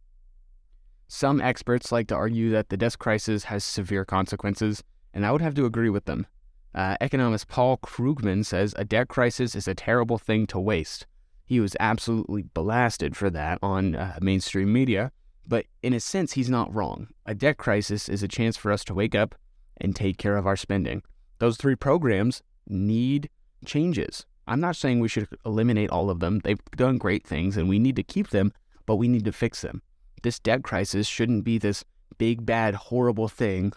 Some 1.10 1.42
experts 1.42 1.92
like 1.92 2.08
to 2.08 2.16
argue 2.16 2.52
that 2.52 2.70
the 2.70 2.78
debt 2.78 2.98
crisis 2.98 3.44
has 3.44 3.66
severe 3.66 4.06
consequences, 4.06 4.82
and 5.14 5.26
I 5.26 5.34
would 5.34 5.42
have 5.42 5.56
to 5.56 5.66
agree 5.66 5.90
with 5.90 6.06
them. 6.06 6.26
Uh, 6.74 6.96
economist 7.02 7.50
Paul 7.50 7.80
Krugman 7.80 8.46
says 8.46 8.74
a 8.78 8.86
debt 8.86 9.10
crisis 9.10 9.56
is 9.56 9.68
a 9.68 9.76
terrible 9.76 10.18
thing 10.18 10.48
to 10.48 10.58
waste. 10.58 11.06
He 11.44 11.60
was 11.60 11.76
absolutely 11.82 12.44
blasted 12.44 13.18
for 13.18 13.30
that 13.30 13.60
on 13.62 13.96
uh, 13.96 14.20
mainstream 14.22 14.72
media, 14.72 15.12
but 15.46 15.66
in 15.82 15.92
a 15.92 16.00
sense, 16.00 16.32
he's 16.32 16.50
not 16.50 16.74
wrong. 16.74 17.10
A 17.26 17.36
debt 17.36 17.58
crisis 17.58 18.08
is 18.08 18.24
a 18.24 18.30
chance 18.30 18.56
for 18.56 18.72
us 18.72 18.86
to 18.86 18.94
wake 18.94 19.16
up 19.16 19.36
and 19.82 19.94
take 19.94 20.18
care 20.18 20.38
of 20.38 20.48
our 20.48 20.56
spending. 20.56 21.04
Those 21.40 21.58
three 21.58 21.76
programs 21.76 22.42
need 22.70 23.30
changes. 23.66 24.26
I'm 24.48 24.60
not 24.60 24.76
saying 24.76 25.00
we 25.00 25.08
should 25.08 25.28
eliminate 25.46 25.90
all 25.90 26.10
of 26.10 26.20
them. 26.20 26.40
They've 26.44 26.60
done 26.76 26.98
great 26.98 27.26
things 27.26 27.58
and 27.58 27.70
we 27.70 27.80
need 27.80 27.96
to 27.96 28.04
keep 28.04 28.30
them, 28.30 28.54
but 28.86 28.96
we 28.96 29.08
need 29.08 29.26
to 29.26 29.32
fix 29.32 29.62
them 29.62 29.82
this 30.24 30.40
debt 30.40 30.64
crisis 30.64 31.06
shouldn't 31.06 31.44
be 31.44 31.60
this 31.60 31.86
big, 32.18 32.46
bad, 32.46 32.74
horrible 32.74 33.28
thing. 33.28 33.74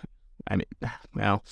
I 0.48 0.56
mean, 0.56 0.66
well, 1.14 1.44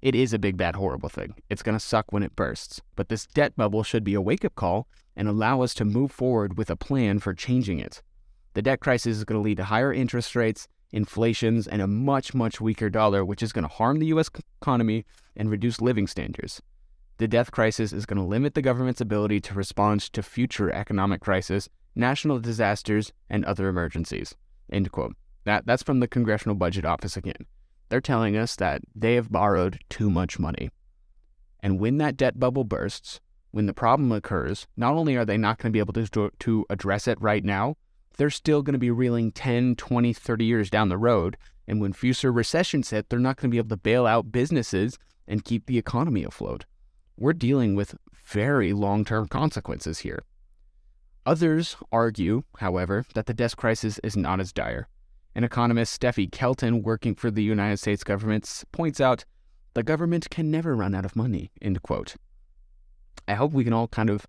it 0.00 0.14
is 0.14 0.32
a 0.32 0.38
big, 0.38 0.56
bad, 0.56 0.76
horrible 0.76 1.08
thing. 1.08 1.34
It's 1.50 1.62
going 1.62 1.76
to 1.76 1.84
suck 1.84 2.10
when 2.10 2.22
it 2.22 2.34
bursts. 2.34 2.80
But 2.96 3.08
this 3.08 3.26
debt 3.26 3.54
bubble 3.56 3.82
should 3.82 4.04
be 4.04 4.14
a 4.14 4.20
wake 4.20 4.44
up 4.44 4.54
call 4.54 4.88
and 5.16 5.28
allow 5.28 5.60
us 5.60 5.74
to 5.74 5.84
move 5.84 6.12
forward 6.12 6.56
with 6.56 6.70
a 6.70 6.76
plan 6.76 7.18
for 7.18 7.34
changing 7.34 7.80
it. 7.80 8.00
The 8.54 8.62
debt 8.62 8.80
crisis 8.80 9.18
is 9.18 9.24
going 9.24 9.40
to 9.40 9.44
lead 9.44 9.58
to 9.58 9.64
higher 9.64 9.92
interest 9.92 10.34
rates, 10.34 10.68
inflations, 10.92 11.66
and 11.66 11.82
a 11.82 11.86
much, 11.86 12.32
much 12.32 12.60
weaker 12.60 12.88
dollar, 12.88 13.24
which 13.24 13.42
is 13.42 13.52
going 13.52 13.64
to 13.64 13.74
harm 13.74 13.98
the 13.98 14.06
U.S. 14.06 14.30
economy 14.62 15.04
and 15.36 15.50
reduce 15.50 15.80
living 15.80 16.06
standards. 16.06 16.62
The 17.18 17.28
debt 17.28 17.50
crisis 17.50 17.92
is 17.92 18.06
going 18.06 18.18
to 18.18 18.24
limit 18.24 18.54
the 18.54 18.62
government's 18.62 19.00
ability 19.00 19.40
to 19.42 19.54
respond 19.54 20.00
to 20.00 20.22
future 20.22 20.70
economic 20.70 21.20
crisis 21.20 21.68
national 21.98 22.38
disasters, 22.38 23.12
and 23.28 23.44
other 23.44 23.68
emergencies. 23.68 24.34
End 24.72 24.90
quote. 24.92 25.14
That, 25.44 25.66
that's 25.66 25.82
from 25.82 26.00
the 26.00 26.08
Congressional 26.08 26.54
Budget 26.54 26.84
Office 26.84 27.16
again. 27.16 27.46
They're 27.88 28.00
telling 28.00 28.36
us 28.36 28.56
that 28.56 28.82
they 28.94 29.14
have 29.16 29.32
borrowed 29.32 29.80
too 29.88 30.10
much 30.10 30.38
money. 30.38 30.70
And 31.60 31.80
when 31.80 31.98
that 31.98 32.16
debt 32.16 32.38
bubble 32.38 32.64
bursts, 32.64 33.20
when 33.50 33.66
the 33.66 33.74
problem 33.74 34.12
occurs, 34.12 34.66
not 34.76 34.94
only 34.94 35.16
are 35.16 35.24
they 35.24 35.36
not 35.36 35.58
going 35.58 35.72
to 35.72 35.76
be 35.76 35.80
able 35.80 35.94
to, 35.94 36.30
to 36.38 36.66
address 36.70 37.08
it 37.08 37.20
right 37.20 37.44
now, 37.44 37.76
they're 38.16 38.30
still 38.30 38.62
going 38.62 38.74
to 38.74 38.78
be 38.78 38.90
reeling 38.90 39.32
10, 39.32 39.76
20, 39.76 40.12
30 40.12 40.44
years 40.44 40.70
down 40.70 40.88
the 40.88 40.98
road. 40.98 41.36
And 41.66 41.80
when 41.80 41.92
future 41.92 42.30
recessions 42.30 42.90
hit, 42.90 43.08
they're 43.08 43.18
not 43.18 43.36
going 43.36 43.50
to 43.50 43.54
be 43.54 43.58
able 43.58 43.70
to 43.70 43.76
bail 43.76 44.06
out 44.06 44.30
businesses 44.30 44.98
and 45.26 45.44
keep 45.44 45.66
the 45.66 45.78
economy 45.78 46.24
afloat. 46.24 46.64
We're 47.20 47.32
dealing 47.32 47.74
with 47.74 47.96
very 48.24 48.72
long 48.72 49.04
term 49.04 49.26
consequences 49.26 49.98
here. 49.98 50.22
Others 51.26 51.76
argue, 51.90 52.44
however, 52.58 53.04
that 53.14 53.26
the 53.26 53.34
debt 53.34 53.56
crisis 53.56 53.98
is 54.04 54.16
not 54.16 54.38
as 54.38 54.52
dire. 54.52 54.86
An 55.34 55.42
economist, 55.42 56.00
Steffi 56.00 56.30
Kelton, 56.30 56.80
working 56.82 57.16
for 57.16 57.32
the 57.32 57.42
United 57.42 57.78
States 57.78 58.04
government, 58.04 58.62
points 58.70 59.00
out 59.00 59.24
the 59.74 59.82
government 59.82 60.30
can 60.30 60.48
never 60.48 60.76
run 60.76 60.94
out 60.94 61.04
of 61.04 61.16
money, 61.16 61.50
end 61.60 61.82
quote. 61.82 62.14
I 63.26 63.34
hope 63.34 63.50
we 63.50 63.64
can 63.64 63.72
all 63.72 63.88
kind 63.88 64.10
of 64.10 64.24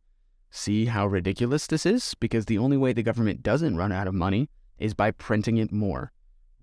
see 0.49 0.85
how 0.85 1.05
ridiculous 1.05 1.67
this 1.67 1.85
is, 1.85 2.15
because 2.19 2.45
the 2.45 2.57
only 2.57 2.75
way 2.75 2.91
the 2.91 3.03
government 3.03 3.43
doesn't 3.43 3.77
run 3.77 3.91
out 3.91 4.07
of 4.07 4.15
money 4.15 4.49
is 4.79 4.95
by 4.95 5.11
printing 5.11 5.57
it 5.57 5.71
more. 5.71 6.11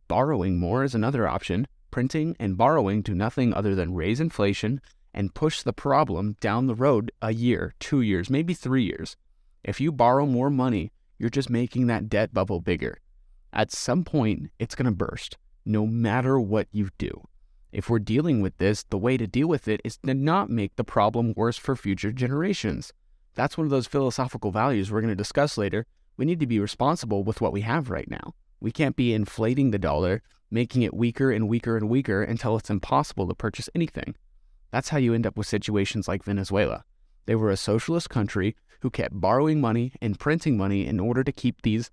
Borrowing 0.09 0.59
more 0.59 0.83
is 0.83 0.95
another 0.95 1.28
option. 1.28 1.68
Printing 1.92 2.37
and 2.40 2.59
borrowing 2.59 3.00
do 3.00 3.14
nothing 3.14 3.54
other 3.54 3.76
than 3.76 3.95
raise 3.95 4.21
inflation 4.21 4.80
and 5.16 5.35
push 5.35 5.62
the 5.62 5.73
problem 5.73 6.37
down 6.40 6.66
the 6.66 6.75
road 6.75 7.11
a 7.23 7.32
year, 7.32 7.75
two 7.80 8.02
years, 8.02 8.28
maybe 8.28 8.52
three 8.52 8.85
years. 8.85 9.16
If 9.64 9.80
you 9.80 9.90
borrow 9.90 10.26
more 10.26 10.50
money, 10.50 10.92
you're 11.18 11.30
just 11.30 11.49
making 11.49 11.87
that 11.87 12.11
debt 12.11 12.35
bubble 12.35 12.61
bigger. 12.61 12.99
At 13.52 13.73
some 13.73 14.04
point, 14.04 14.50
it's 14.58 14.75
going 14.75 14.85
to 14.85 14.92
burst, 14.92 15.38
no 15.64 15.87
matter 15.87 16.38
what 16.38 16.68
you 16.70 16.90
do. 16.99 17.26
If 17.73 17.88
we're 17.88 17.99
dealing 17.99 18.42
with 18.42 18.58
this, 18.58 18.85
the 18.85 18.99
way 18.99 19.16
to 19.16 19.26
deal 19.26 19.49
with 19.49 19.66
it 19.66 19.80
is 19.82 19.96
to 19.99 20.14
not 20.14 20.50
make 20.50 20.76
the 20.76 20.85
problem 20.85 21.32
worse 21.35 21.56
for 21.56 21.75
future 21.75 22.12
generations. 22.12 22.92
That's 23.35 23.56
one 23.56 23.66
of 23.66 23.70
those 23.70 23.87
philosophical 23.87 24.50
values 24.50 24.92
we're 24.92 25.00
going 25.00 25.11
to 25.11 25.16
discuss 25.16 25.58
later. 25.58 25.87
We 26.16 26.26
need 26.26 26.40
to 26.40 26.46
be 26.46 26.61
responsible 26.61 27.25
with 27.25 27.40
what 27.40 27.52
we 27.52 27.62
have 27.62 27.90
right 27.90 28.11
now. 28.11 28.35
We 28.61 28.70
can't 28.70 28.96
be 28.96 29.12
inflating 29.12 29.70
the 29.70 29.78
dollar, 29.78 30.23
making 30.50 30.82
it 30.82 30.94
weaker 30.94 31.30
and 31.30 31.49
weaker 31.49 31.76
and 31.76 31.88
weaker 31.88 32.23
until 32.23 32.56
it's 32.56 32.70
impossible 32.70 33.26
to 33.28 33.35
purchase 33.35 33.68
anything. 33.75 34.14
That's 34.70 34.88
how 34.90 34.99
you 34.99 35.14
end 35.14 35.26
up 35.26 35.37
with 35.37 35.46
situations 35.46 36.08
like 36.08 36.25
Venezuela. 36.25 36.85
They 37.26 37.35
were 37.35 37.50
a 37.50 37.56
socialist 37.56 38.11
country 38.11 38.56
who 38.80 38.90
kept 38.90 39.20
borrowing 39.20 39.61
money 39.61 39.92
and 40.00 40.18
printing 40.18 40.56
money 40.56 40.87
in 40.87 41.00
order 41.00 41.25
to 41.25 41.32
keep 41.32 41.62
these 41.62 41.90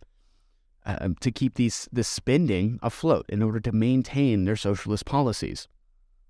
uh, 0.85 1.09
to 1.21 1.31
keep 1.31 1.55
these 1.55 1.87
the 1.93 2.03
spending 2.03 2.77
afloat 2.83 3.25
in 3.29 3.41
order 3.41 3.59
to 3.59 3.71
maintain 3.71 4.43
their 4.43 4.57
socialist 4.57 5.05
policies. 5.05 5.67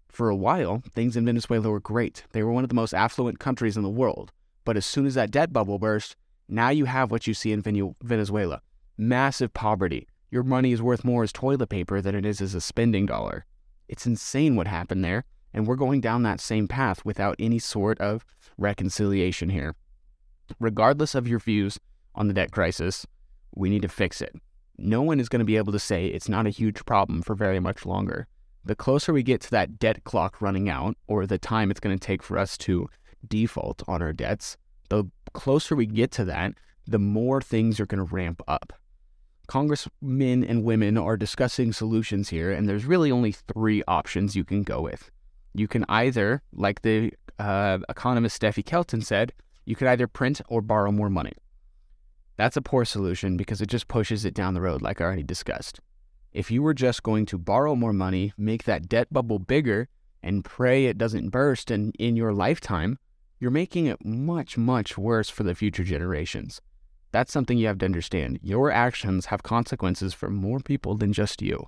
For 0.09 0.29
a 0.29 0.35
while, 0.35 0.83
things 0.93 1.17
in 1.17 1.25
Venezuela 1.25 1.71
were 1.71 1.79
great. 1.79 2.23
They 2.33 2.43
were 2.43 2.51
one 2.51 2.63
of 2.63 2.69
the 2.69 2.75
most 2.75 2.93
affluent 2.93 3.39
countries 3.39 3.75
in 3.75 3.81
the 3.81 3.89
world. 3.89 4.31
But 4.63 4.77
as 4.77 4.85
soon 4.85 5.07
as 5.07 5.15
that 5.15 5.31
debt 5.31 5.51
bubble 5.51 5.79
burst, 5.79 6.15
now 6.47 6.69
you 6.69 6.85
have 6.85 7.09
what 7.09 7.25
you 7.25 7.33
see 7.33 7.51
in 7.51 7.63
Venezuela 7.63 8.61
massive 8.95 9.53
poverty. 9.53 10.07
Your 10.29 10.43
money 10.43 10.71
is 10.71 10.81
worth 10.81 11.03
more 11.03 11.23
as 11.23 11.31
toilet 11.31 11.67
paper 11.67 11.99
than 11.99 12.15
it 12.15 12.25
is 12.25 12.41
as 12.41 12.53
a 12.53 12.61
spending 12.61 13.07
dollar. 13.07 13.45
It's 13.87 14.05
insane 14.05 14.55
what 14.55 14.67
happened 14.67 15.03
there, 15.03 15.25
and 15.53 15.67
we're 15.67 15.75
going 15.75 16.01
down 16.01 16.23
that 16.23 16.39
same 16.39 16.67
path 16.67 17.05
without 17.05 17.35
any 17.39 17.59
sort 17.59 17.99
of 17.99 18.25
reconciliation 18.57 19.49
here 19.49 19.75
regardless 20.59 21.15
of 21.15 21.27
your 21.27 21.39
views 21.39 21.79
on 22.15 22.27
the 22.27 22.33
debt 22.33 22.51
crisis, 22.51 23.05
we 23.55 23.69
need 23.69 23.81
to 23.81 23.87
fix 23.87 24.21
it. 24.21 24.35
No 24.77 25.01
one 25.01 25.19
is 25.19 25.29
going 25.29 25.39
to 25.39 25.45
be 25.45 25.57
able 25.57 25.73
to 25.73 25.79
say 25.79 26.07
it's 26.07 26.29
not 26.29 26.47
a 26.47 26.51
huge 26.51 26.83
problem 26.85 27.21
for 27.21 27.35
very 27.35 27.59
much 27.59 27.85
longer. 27.85 28.27
The 28.65 28.75
closer 28.75 29.13
we 29.13 29.23
get 29.23 29.41
to 29.41 29.51
that 29.51 29.77
debt 29.77 30.03
clock 30.03 30.41
running 30.41 30.69
out, 30.69 30.95
or 31.07 31.25
the 31.25 31.37
time 31.37 31.69
it's 31.69 31.79
going 31.79 31.97
to 31.97 32.05
take 32.05 32.23
for 32.23 32.37
us 32.37 32.57
to 32.59 32.89
default 33.27 33.83
on 33.87 34.01
our 34.01 34.13
debts, 34.13 34.57
the 34.89 35.05
closer 35.33 35.75
we 35.75 35.85
get 35.85 36.11
to 36.11 36.25
that, 36.25 36.53
the 36.87 36.99
more 36.99 37.41
things 37.41 37.79
are 37.79 37.85
going 37.85 38.05
to 38.05 38.15
ramp 38.15 38.41
up. 38.47 38.73
Congressmen 39.47 40.43
and 40.43 40.63
women 40.63 40.97
are 40.97 41.17
discussing 41.17 41.73
solutions 41.73 42.29
here, 42.29 42.51
and 42.51 42.67
there's 42.67 42.85
really 42.85 43.11
only 43.11 43.33
three 43.33 43.83
options 43.87 44.35
you 44.35 44.45
can 44.45 44.63
go 44.63 44.81
with. 44.81 45.11
You 45.53 45.67
can 45.67 45.85
either, 45.87 46.41
like 46.51 46.81
the 46.81 47.13
uh, 47.39 47.79
economist 47.89 48.41
Steffi 48.41 48.65
Kelton 48.65 49.01
said, 49.01 49.33
you 49.65 49.75
could 49.75 49.87
either 49.87 50.07
print 50.07 50.41
or 50.47 50.61
borrow 50.61 50.91
more 50.91 51.09
money. 51.09 51.33
That's 52.35 52.57
a 52.57 52.61
poor 52.61 52.85
solution 52.85 53.37
because 53.37 53.61
it 53.61 53.67
just 53.67 53.87
pushes 53.87 54.25
it 54.25 54.33
down 54.33 54.55
the 54.55 54.61
road, 54.61 54.81
like 54.81 54.99
I 54.99 55.05
already 55.05 55.23
discussed. 55.23 55.79
If 56.31 56.49
you 56.49 56.63
were 56.63 56.73
just 56.73 57.03
going 57.03 57.27
to 57.27 57.37
borrow 57.37 57.75
more 57.75 57.93
money, 57.93 58.33
make 58.37 58.63
that 58.63 58.89
debt 58.89 59.13
bubble 59.13 59.37
bigger, 59.37 59.87
and 60.23 60.43
pray 60.43 60.85
it 60.85 60.97
doesn't 60.97 61.29
burst 61.29 61.69
in, 61.69 61.91
in 61.99 62.15
your 62.15 62.33
lifetime, 62.33 62.97
you're 63.39 63.51
making 63.51 63.85
it 63.85 64.03
much, 64.03 64.57
much 64.57 64.97
worse 64.97 65.29
for 65.29 65.43
the 65.43 65.53
future 65.53 65.83
generations. 65.83 66.61
That's 67.11 67.31
something 67.31 67.57
you 67.57 67.67
have 67.67 67.77
to 67.79 67.85
understand. 67.85 68.39
Your 68.41 68.71
actions 68.71 69.27
have 69.27 69.43
consequences 69.43 70.13
for 70.13 70.29
more 70.31 70.59
people 70.59 70.95
than 70.95 71.13
just 71.13 71.41
you. 71.41 71.67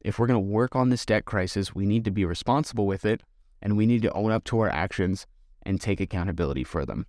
If 0.00 0.18
we're 0.18 0.26
going 0.26 0.42
to 0.42 0.52
work 0.52 0.76
on 0.76 0.88
this 0.88 1.04
debt 1.04 1.24
crisis, 1.24 1.74
we 1.74 1.86
need 1.86 2.04
to 2.04 2.10
be 2.10 2.24
responsible 2.24 2.86
with 2.86 3.04
it, 3.04 3.22
and 3.60 3.76
we 3.76 3.86
need 3.86 4.02
to 4.02 4.12
own 4.12 4.30
up 4.30 4.44
to 4.44 4.60
our 4.60 4.68
actions 4.68 5.26
and 5.62 5.80
take 5.80 6.00
accountability 6.00 6.64
for 6.64 6.86
them. 6.86 7.06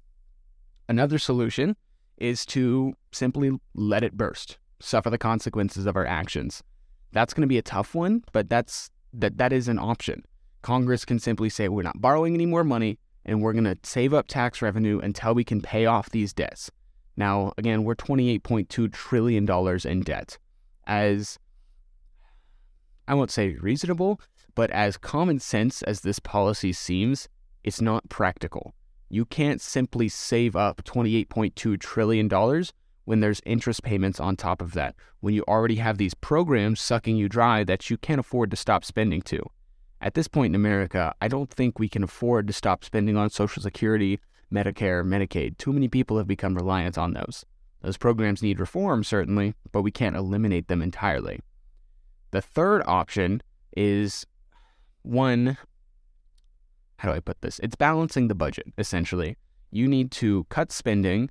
Another 0.87 1.19
solution 1.19 1.75
is 2.17 2.45
to 2.47 2.93
simply 3.11 3.51
let 3.73 4.03
it 4.03 4.17
burst, 4.17 4.57
suffer 4.79 5.09
the 5.09 5.17
consequences 5.17 5.85
of 5.85 5.95
our 5.95 6.05
actions. 6.05 6.63
That's 7.11 7.33
going 7.33 7.43
to 7.43 7.47
be 7.47 7.57
a 7.57 7.63
tough 7.63 7.95
one, 7.95 8.23
but 8.31 8.49
that's 8.49 8.91
that 9.13 9.37
that 9.37 9.53
is 9.53 9.67
an 9.67 9.79
option. 9.79 10.23
Congress 10.61 11.05
can 11.05 11.19
simply 11.19 11.49
say 11.49 11.67
we're 11.67 11.83
not 11.83 12.01
borrowing 12.01 12.33
any 12.33 12.45
more 12.45 12.63
money 12.63 12.99
and 13.25 13.41
we're 13.41 13.53
going 13.53 13.63
to 13.63 13.77
save 13.83 14.13
up 14.13 14.27
tax 14.27 14.61
revenue 14.61 14.99
until 14.99 15.33
we 15.33 15.43
can 15.43 15.61
pay 15.61 15.85
off 15.85 16.09
these 16.09 16.33
debts. 16.33 16.69
Now, 17.15 17.53
again, 17.57 17.83
we're 17.83 17.95
28.2 17.95 18.91
trillion 18.91 19.45
dollars 19.45 19.85
in 19.85 20.01
debt. 20.01 20.37
As 20.87 21.37
I 23.09 23.15
won't 23.15 23.31
say 23.31 23.55
reasonable, 23.55 24.21
but 24.53 24.69
as 24.69 24.95
common 24.95 25.39
sense 25.39 25.81
as 25.81 26.01
this 26.01 26.19
policy 26.19 26.71
seems, 26.71 27.27
it's 27.63 27.81
not 27.81 28.07
practical. 28.07 28.75
You 29.09 29.25
can't 29.25 29.59
simply 29.59 30.09
save 30.09 30.55
up 30.55 30.83
$28.2 30.83 31.79
trillion 31.79 32.29
when 33.05 33.19
there's 33.19 33.41
interest 33.47 33.81
payments 33.81 34.19
on 34.19 34.35
top 34.35 34.61
of 34.61 34.73
that, 34.73 34.93
when 35.21 35.33
you 35.33 35.43
already 35.47 35.77
have 35.77 35.97
these 35.97 36.13
programs 36.13 36.81
sucking 36.81 37.15
you 37.15 37.27
dry 37.27 37.63
that 37.63 37.89
you 37.89 37.97
can't 37.97 38.19
afford 38.19 38.51
to 38.51 38.55
stop 38.55 38.85
spending 38.85 39.23
to. 39.23 39.41
At 39.99 40.13
this 40.13 40.27
point 40.27 40.51
in 40.51 40.55
America, 40.55 41.15
I 41.19 41.29
don't 41.29 41.49
think 41.49 41.79
we 41.79 41.89
can 41.89 42.03
afford 42.03 42.45
to 42.45 42.53
stop 42.53 42.83
spending 42.83 43.17
on 43.17 43.31
Social 43.31 43.63
Security, 43.63 44.19
Medicare, 44.53 45.03
Medicaid. 45.03 45.57
Too 45.57 45.73
many 45.73 45.87
people 45.87 46.19
have 46.19 46.27
become 46.27 46.53
reliant 46.53 46.99
on 46.99 47.13
those. 47.13 47.43
Those 47.81 47.97
programs 47.97 48.43
need 48.43 48.59
reform, 48.59 49.03
certainly, 49.03 49.55
but 49.71 49.81
we 49.81 49.89
can't 49.89 50.15
eliminate 50.15 50.67
them 50.67 50.83
entirely. 50.83 51.39
The 52.31 52.41
third 52.41 52.83
option 52.85 53.41
is 53.75 54.25
one, 55.01 55.57
how 56.97 57.09
do 57.09 57.15
I 57.15 57.19
put 57.19 57.41
this? 57.41 57.59
It's 57.59 57.75
balancing 57.75 58.27
the 58.27 58.35
budget, 58.35 58.67
essentially. 58.77 59.37
You 59.71 59.87
need 59.87 60.11
to 60.11 60.45
cut 60.49 60.71
spending 60.71 61.29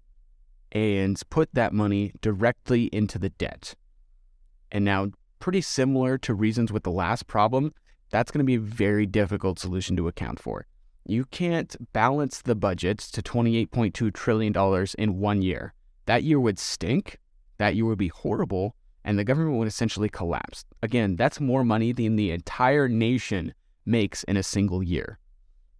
and 0.72 1.20
put 1.30 1.52
that 1.54 1.72
money 1.72 2.12
directly 2.20 2.84
into 2.86 3.18
the 3.18 3.30
debt. 3.30 3.74
And 4.70 4.84
now, 4.84 5.08
pretty 5.38 5.60
similar 5.60 6.18
to 6.18 6.34
reasons 6.34 6.72
with 6.72 6.82
the 6.82 6.90
last 6.90 7.26
problem, 7.26 7.72
that's 8.10 8.30
going 8.30 8.40
to 8.40 8.44
be 8.44 8.56
a 8.56 8.60
very 8.60 9.06
difficult 9.06 9.58
solution 9.58 9.96
to 9.96 10.08
account 10.08 10.40
for. 10.40 10.66
You 11.06 11.24
can't 11.26 11.74
balance 11.92 12.42
the 12.42 12.54
budgets 12.54 13.10
to 13.12 13.22
$28.2 13.22 14.12
trillion 14.12 14.86
in 14.98 15.18
one 15.18 15.42
year. 15.42 15.74
That 16.06 16.22
year 16.22 16.40
would 16.40 16.58
stink, 16.58 17.18
that 17.58 17.76
year 17.76 17.86
would 17.86 17.98
be 17.98 18.08
horrible, 18.08 18.74
and 19.08 19.18
the 19.18 19.24
government 19.24 19.56
would 19.56 19.66
essentially 19.66 20.10
collapse. 20.10 20.66
Again, 20.82 21.16
that's 21.16 21.40
more 21.40 21.64
money 21.64 21.92
than 21.92 22.16
the 22.16 22.30
entire 22.30 22.90
nation 22.90 23.54
makes 23.86 24.22
in 24.24 24.36
a 24.36 24.42
single 24.42 24.82
year. 24.82 25.18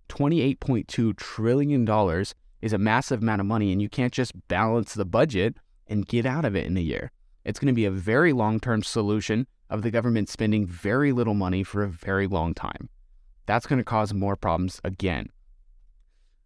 $28.2 0.09 1.15
trillion 1.15 2.25
is 2.63 2.73
a 2.73 2.79
massive 2.79 3.21
amount 3.21 3.43
of 3.43 3.47
money, 3.47 3.71
and 3.71 3.83
you 3.83 3.89
can't 3.91 4.15
just 4.15 4.33
balance 4.49 4.95
the 4.95 5.05
budget 5.05 5.59
and 5.87 6.07
get 6.07 6.25
out 6.25 6.47
of 6.47 6.57
it 6.57 6.65
in 6.65 6.79
a 6.79 6.81
year. 6.81 7.13
It's 7.45 7.59
going 7.59 7.67
to 7.67 7.75
be 7.75 7.85
a 7.85 7.91
very 7.91 8.33
long 8.33 8.61
term 8.61 8.83
solution 8.83 9.47
of 9.69 9.83
the 9.83 9.91
government 9.91 10.31
spending 10.31 10.65
very 10.65 11.13
little 11.13 11.35
money 11.35 11.63
for 11.63 11.83
a 11.83 11.89
very 11.91 12.27
long 12.27 12.55
time. 12.55 12.89
That's 13.45 13.67
going 13.67 13.79
to 13.79 13.85
cause 13.85 14.15
more 14.15 14.37
problems 14.37 14.81
again. 14.85 15.29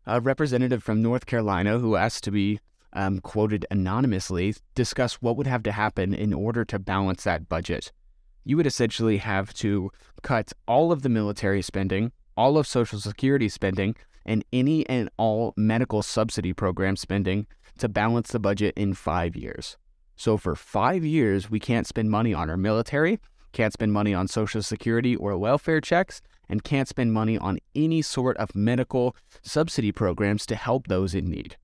A 0.04 0.20
representative 0.20 0.82
from 0.82 1.00
North 1.00 1.26
Carolina 1.26 1.78
who 1.78 1.94
asked 1.94 2.24
to 2.24 2.32
be 2.32 2.58
um, 2.92 3.20
quoted 3.20 3.66
anonymously 3.70 4.54
discuss 4.74 5.14
what 5.14 5.36
would 5.36 5.46
have 5.46 5.62
to 5.64 5.72
happen 5.72 6.14
in 6.14 6.32
order 6.32 6.64
to 6.64 6.78
balance 6.78 7.24
that 7.24 7.48
budget. 7.48 7.92
You 8.44 8.56
would 8.56 8.66
essentially 8.66 9.18
have 9.18 9.54
to 9.54 9.90
cut 10.22 10.52
all 10.66 10.92
of 10.92 11.02
the 11.02 11.08
military 11.08 11.62
spending, 11.62 12.12
all 12.36 12.58
of 12.58 12.66
Social 12.66 12.98
Security 12.98 13.48
spending, 13.48 13.94
and 14.24 14.44
any 14.52 14.88
and 14.88 15.10
all 15.16 15.52
medical 15.56 16.02
subsidy 16.02 16.52
program 16.52 16.96
spending 16.96 17.46
to 17.78 17.88
balance 17.88 18.30
the 18.30 18.38
budget 18.38 18.74
in 18.76 18.94
five 18.94 19.36
years. 19.36 19.76
So 20.16 20.36
for 20.36 20.54
five 20.54 21.04
years, 21.04 21.50
we 21.50 21.58
can't 21.58 21.86
spend 21.86 22.10
money 22.10 22.34
on 22.34 22.50
our 22.50 22.56
military, 22.56 23.18
can't 23.52 23.72
spend 23.72 23.92
money 23.92 24.14
on 24.14 24.28
Social 24.28 24.62
Security 24.62 25.16
or 25.16 25.36
welfare 25.36 25.80
checks, 25.80 26.20
and 26.48 26.64
can't 26.64 26.88
spend 26.88 27.12
money 27.12 27.38
on 27.38 27.58
any 27.74 28.02
sort 28.02 28.36
of 28.36 28.54
medical 28.54 29.16
subsidy 29.42 29.92
programs 29.92 30.46
to 30.46 30.54
help 30.54 30.88
those 30.88 31.14
in 31.14 31.26
need. 31.26 31.56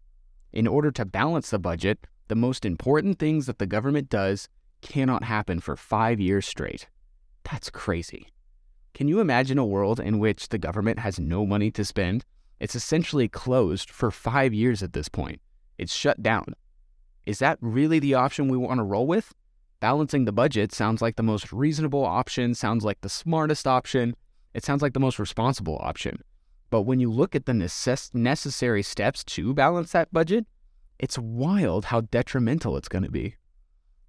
In 0.53 0.67
order 0.67 0.91
to 0.93 1.05
balance 1.05 1.51
the 1.51 1.59
budget, 1.59 2.07
the 2.29 2.35
most 2.35 2.65
important 2.65 3.19
things 3.19 3.47
that 3.47 3.59
the 3.59 3.67
government 3.67 4.09
does 4.09 4.49
cannot 4.81 5.25
happen 5.25 5.61
for 5.61 5.77
five 5.77 6.21
years 6.21 6.47
straight. 6.47 6.89
That's 7.51 7.71
crazy. 7.71 8.29
Can 8.95 9.09
you 9.09 9.21
imagine 9.21 9.59
a 9.59 9.65
world 9.65 10.01
in 10.01 10.19
which 10.19 10.49
the 10.49 10.59
government 10.59 10.99
has 10.99 11.19
no 11.19 11.47
money 11.47 11.71
to 11.73 11.85
spend? 11.85 12.25
It's 12.61 12.75
essentially 12.75 13.29
closed 13.29 13.91
for 13.91 14.11
five 14.11 14.53
years 14.53 14.83
at 14.83 14.93
this 14.93 15.09
point. 15.09 15.41
It's 15.79 15.95
shut 15.95 16.23
down. 16.23 16.55
Is 17.25 17.39
that 17.39 17.59
really 17.61 17.99
the 17.99 18.15
option 18.15 18.49
we 18.49 18.57
want 18.57 18.79
to 18.79 18.85
roll 18.85 19.07
with? 19.07 19.35
Balancing 19.81 20.25
the 20.25 20.33
budget 20.33 20.73
sounds 20.73 21.01
like 21.01 21.17
the 21.17 21.23
most 21.23 21.53
reasonable 21.53 22.05
option, 22.05 22.55
sounds 22.55 22.85
like 22.85 23.01
the 23.01 23.09
smartest 23.09 23.67
option, 23.67 24.17
it 24.55 24.65
sounds 24.65 24.83
like 24.83 24.95
the 24.95 25.01
most 25.01 25.19
responsible 25.19 25.79
option. 25.81 26.23
But 26.71 26.83
when 26.83 27.01
you 27.01 27.11
look 27.11 27.35
at 27.35 27.47
the 27.47 27.53
necess- 27.53 28.15
necessary 28.15 28.83
steps 28.83 29.25
to 29.25 29.55
balance 29.55 29.93
that 29.93 30.13
budget, 30.13 30.47
it's 30.99 31.19
wild 31.19 31.87
how 31.87 32.03
detrimental 32.03 32.77
it's 32.77 32.89
going 32.89 33.05
to 33.05 33.11
be. 33.11 33.37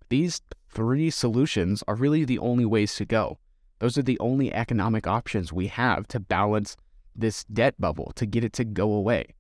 These 0.10 0.42
three 0.70 1.10
solutions 1.10 1.84
are 1.88 1.96
really 1.96 2.26
the 2.26 2.40
only 2.40 2.66
ways 2.66 2.96
to 2.96 3.06
go. 3.06 3.38
Those 3.80 3.98
are 3.98 4.04
the 4.04 4.20
only 4.20 4.54
economic 4.54 5.08
options 5.08 5.54
we 5.54 5.68
have 5.68 6.08
to 6.10 6.20
balance 6.20 6.76
this 7.16 7.44
debt 7.46 7.80
bubble, 7.80 8.12
to 8.16 8.26
get 8.26 8.44
it 8.44 8.54
to 8.54 8.66
go 8.66 8.92
away. 8.94 9.36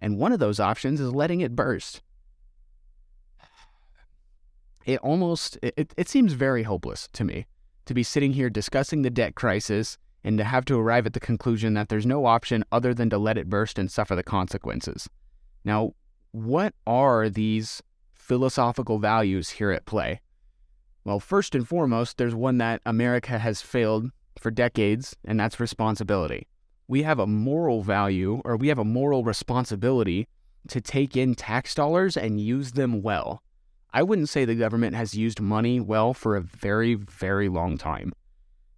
And 0.00 0.18
one 0.18 0.32
of 0.32 0.38
those 0.38 0.60
options 0.60 1.00
is 1.00 1.12
letting 1.12 1.40
it 1.40 1.56
burst 1.56 2.02
it 4.84 4.98
almost 5.00 5.58
it, 5.62 5.92
it 5.96 6.08
seems 6.08 6.32
very 6.32 6.62
hopeless 6.62 7.08
to 7.12 7.24
me 7.24 7.46
to 7.86 7.94
be 7.94 8.02
sitting 8.02 8.32
here 8.32 8.50
discussing 8.50 9.02
the 9.02 9.10
debt 9.10 9.34
crisis 9.34 9.98
and 10.24 10.38
to 10.38 10.44
have 10.44 10.64
to 10.66 10.78
arrive 10.78 11.06
at 11.06 11.12
the 11.12 11.20
conclusion 11.20 11.74
that 11.74 11.88
there's 11.88 12.06
no 12.06 12.26
option 12.26 12.64
other 12.70 12.94
than 12.94 13.10
to 13.10 13.18
let 13.18 13.38
it 13.38 13.48
burst 13.48 13.78
and 13.78 13.90
suffer 13.90 14.14
the 14.14 14.22
consequences. 14.22 15.08
Now, 15.64 15.94
what 16.30 16.74
are 16.86 17.28
these 17.28 17.82
philosophical 18.14 18.98
values 18.98 19.50
here 19.50 19.70
at 19.70 19.84
play? 19.84 20.20
Well, 21.04 21.20
first 21.20 21.54
and 21.54 21.66
foremost, 21.66 22.16
there's 22.16 22.34
one 22.34 22.58
that 22.58 22.80
America 22.86 23.38
has 23.38 23.60
failed 23.60 24.10
for 24.38 24.50
decades, 24.50 25.16
and 25.24 25.38
that's 25.38 25.58
responsibility. 25.58 26.46
We 26.86 27.02
have 27.02 27.18
a 27.18 27.26
moral 27.26 27.82
value, 27.82 28.40
or 28.44 28.56
we 28.56 28.68
have 28.68 28.78
a 28.78 28.84
moral 28.84 29.24
responsibility 29.24 30.28
to 30.68 30.80
take 30.80 31.16
in 31.16 31.34
tax 31.34 31.74
dollars 31.74 32.16
and 32.16 32.40
use 32.40 32.72
them 32.72 33.02
well. 33.02 33.42
I 33.92 34.02
wouldn't 34.02 34.28
say 34.28 34.44
the 34.44 34.54
government 34.54 34.94
has 34.96 35.14
used 35.14 35.40
money 35.40 35.80
well 35.80 36.14
for 36.14 36.36
a 36.36 36.40
very, 36.40 36.94
very 36.94 37.48
long 37.48 37.76
time. 37.76 38.12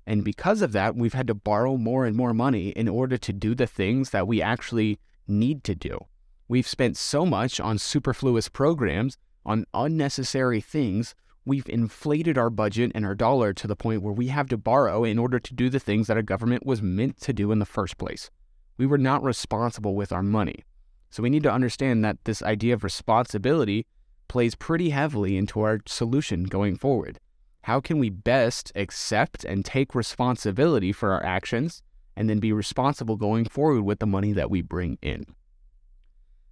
And 0.07 0.25
because 0.25 0.63
of 0.63 0.73
that, 0.73 0.97
we've 0.97 1.15
had 1.15 1.27
to 1.29 1.35
borrow 1.35 1.77
more 1.77 2.05
and 2.05 2.17
more 2.17 2.35
money 2.35 2.69
in 2.71 2.89
order 2.89 3.17
to 3.17 3.33
do 3.33 3.55
the 3.55 3.67
things 3.67 4.11
that 4.11 4.27
we 4.27 4.43
actually 4.43 4.99
need 5.27 5.65
to 5.65 5.75
do. 5.75 5.99
We've 6.47 6.69
spent 6.69 6.97
so 6.97 7.25
much 7.25 7.59
on 7.59 7.79
superfluous 7.79 8.49
programs, 8.49 9.17
on 9.47 9.65
unnecessary 9.73 10.61
things, 10.61 11.15
we've 11.47 11.69
inflated 11.69 12.39
our 12.39 12.51
budget 12.51 12.93
and 12.95 13.05
our 13.05 13.15
dollar 13.15 13.53
to 13.53 13.67
the 13.67 13.77
point 13.77 14.03
where 14.03 14.13
we 14.13 14.29
have 14.29 14.49
to 14.49 14.57
borrow 14.57 15.05
in 15.05 15.19
order 15.19 15.39
to 15.39 15.55
do 15.55 15.69
the 15.69 15.79
things 15.79 16.07
that 16.07 16.17
a 16.17 16.23
government 16.23 16.65
was 16.67 16.83
meant 16.83 17.21
to 17.21 17.33
do 17.33 17.53
in 17.53 17.59
the 17.59 17.67
first 17.67 17.99
place. 17.99 18.31
We 18.77 18.87
were 18.87 18.99
not 18.99 19.23
responsible 19.23 19.95
with 19.95 20.13
our 20.13 20.23
money. 20.23 20.65
So 21.11 21.23
we 21.23 21.31
need 21.31 21.45
to 21.45 21.53
understand 21.53 22.05
that 22.05 22.25
this 22.25 22.43
idea 22.43 22.75
of 22.75 22.83
responsibility 22.83 23.87
plays 24.27 24.55
pretty 24.55 24.91
heavily 24.91 25.37
into 25.37 25.61
our 25.61 25.81
solution 25.87 26.45
going 26.45 26.77
forward. 26.77 27.21
How 27.65 27.81
can 27.81 27.99
we 27.99 28.11
best 28.11 28.73
accept 28.75 29.43
and 29.43 29.65
take 29.65 29.95
responsibility 29.95 30.93
for 30.93 31.13
our 31.13 31.25
actions 31.25 31.83
and 32.15 32.29
then 32.29 32.39
be 32.39 32.53
responsible 32.53 33.17
going 33.17 33.47
forward 33.47 33.85
with 33.85 34.01
the 34.01 34.07
money 34.07 34.35
that 34.35 34.51
we 34.51 34.61
bring 34.61 34.99
in? 35.01 35.25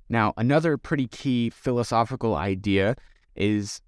Now, 0.09 0.33
another 0.39 0.79
pretty 0.79 1.07
key 1.07 1.51
philosophical 1.51 2.35
idea 2.35 2.97
is 3.37 3.83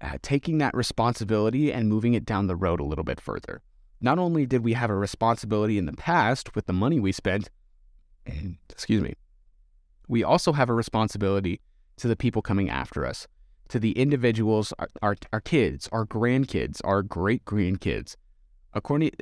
uh, 0.00 0.18
taking 0.22 0.58
that 0.58 0.74
responsibility 0.74 1.72
and 1.72 1.88
moving 1.88 2.14
it 2.14 2.24
down 2.24 2.48
the 2.48 2.56
road 2.56 2.80
a 2.80 2.84
little 2.84 3.04
bit 3.04 3.20
further. 3.20 3.62
Not 4.00 4.18
only 4.18 4.44
did 4.44 4.64
we 4.64 4.72
have 4.72 4.90
a 4.90 4.96
responsibility 4.96 5.78
in 5.78 5.86
the 5.86 5.92
past 5.92 6.56
with 6.56 6.66
the 6.66 6.72
money 6.72 6.98
we 6.98 7.12
spent, 7.12 7.48
and 8.26 8.56
excuse 8.70 9.02
me, 9.02 9.14
we 10.08 10.24
also 10.24 10.52
have 10.54 10.68
a 10.68 10.74
responsibility 10.74 11.60
to 11.98 12.08
the 12.08 12.16
people 12.16 12.42
coming 12.42 12.68
after 12.68 13.06
us, 13.06 13.28
to 13.70 13.78
the 13.78 13.92
individuals, 13.92 14.72
our, 15.00 15.16
our, 15.32 15.40
kids, 15.40 15.88
our 15.92 16.04
grandkids, 16.04 16.80
our 16.84 17.02
great 17.02 17.44
grandkids. 17.44 18.16
According, 18.74 19.12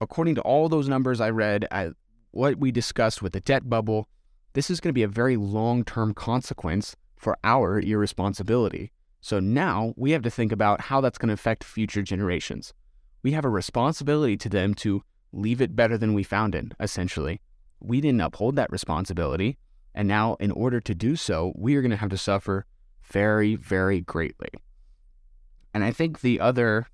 according 0.00 0.34
to 0.36 0.40
all 0.42 0.68
those 0.68 0.88
numbers 0.88 1.20
I 1.20 1.30
read, 1.30 1.66
I, 1.70 1.90
what 2.30 2.56
we 2.56 2.72
discussed 2.72 3.22
with 3.22 3.32
the 3.32 3.40
debt 3.40 3.68
bubble, 3.68 4.08
this 4.54 4.70
is 4.70 4.80
going 4.80 4.90
to 4.90 4.94
be 4.94 5.02
a 5.02 5.08
very 5.08 5.36
long 5.36 5.84
term 5.84 6.14
consequence 6.14 6.96
for 7.16 7.36
our 7.44 7.80
irresponsibility. 7.80 8.92
So 9.20 9.40
now 9.40 9.92
we 9.96 10.12
have 10.12 10.22
to 10.22 10.30
think 10.30 10.52
about 10.52 10.80
how 10.80 11.00
that's 11.00 11.18
going 11.18 11.28
to 11.28 11.34
affect 11.34 11.64
future 11.64 12.02
generations. 12.02 12.72
We 13.22 13.32
have 13.32 13.44
a 13.44 13.50
responsibility 13.50 14.36
to 14.38 14.48
them 14.48 14.74
to 14.74 15.02
leave 15.32 15.60
it 15.60 15.76
better 15.76 15.98
than 15.98 16.14
we 16.14 16.22
found 16.22 16.54
it, 16.54 16.72
essentially. 16.80 17.40
We 17.80 18.00
didn't 18.00 18.20
uphold 18.20 18.56
that 18.56 18.72
responsibility. 18.72 19.58
And 19.94 20.08
now, 20.08 20.36
in 20.38 20.50
order 20.52 20.80
to 20.80 20.94
do 20.94 21.16
so, 21.16 21.52
we 21.56 21.74
are 21.74 21.82
going 21.82 21.90
to 21.90 21.96
have 21.96 22.10
to 22.10 22.18
suffer 22.18 22.64
very, 23.10 23.54
very 23.54 24.00
greatly. 24.00 24.50
And 25.74 25.84
I 25.84 25.90
think 25.90 26.20
the 26.20 26.40
other, 26.40 26.86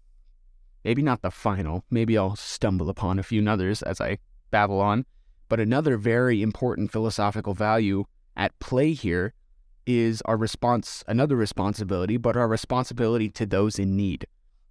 maybe 0.84 1.02
not 1.02 1.22
the 1.22 1.30
final, 1.30 1.84
maybe 1.90 2.18
I'll 2.18 2.36
stumble 2.36 2.90
upon 2.90 3.18
a 3.18 3.22
few 3.22 3.48
others 3.48 3.82
as 3.82 4.00
I 4.00 4.18
babble 4.50 4.80
on, 4.80 5.06
but 5.48 5.60
another 5.60 5.96
very 5.96 6.42
important 6.42 6.90
philosophical 6.90 7.54
value 7.54 8.04
at 8.36 8.58
play 8.58 8.92
here 8.92 9.32
is 9.86 10.22
our 10.22 10.36
response, 10.36 11.04
another 11.06 11.36
responsibility, 11.36 12.16
but 12.16 12.36
our 12.36 12.48
responsibility 12.48 13.28
to 13.30 13.46
those 13.46 13.78
in 13.78 13.96
need. 13.96 14.26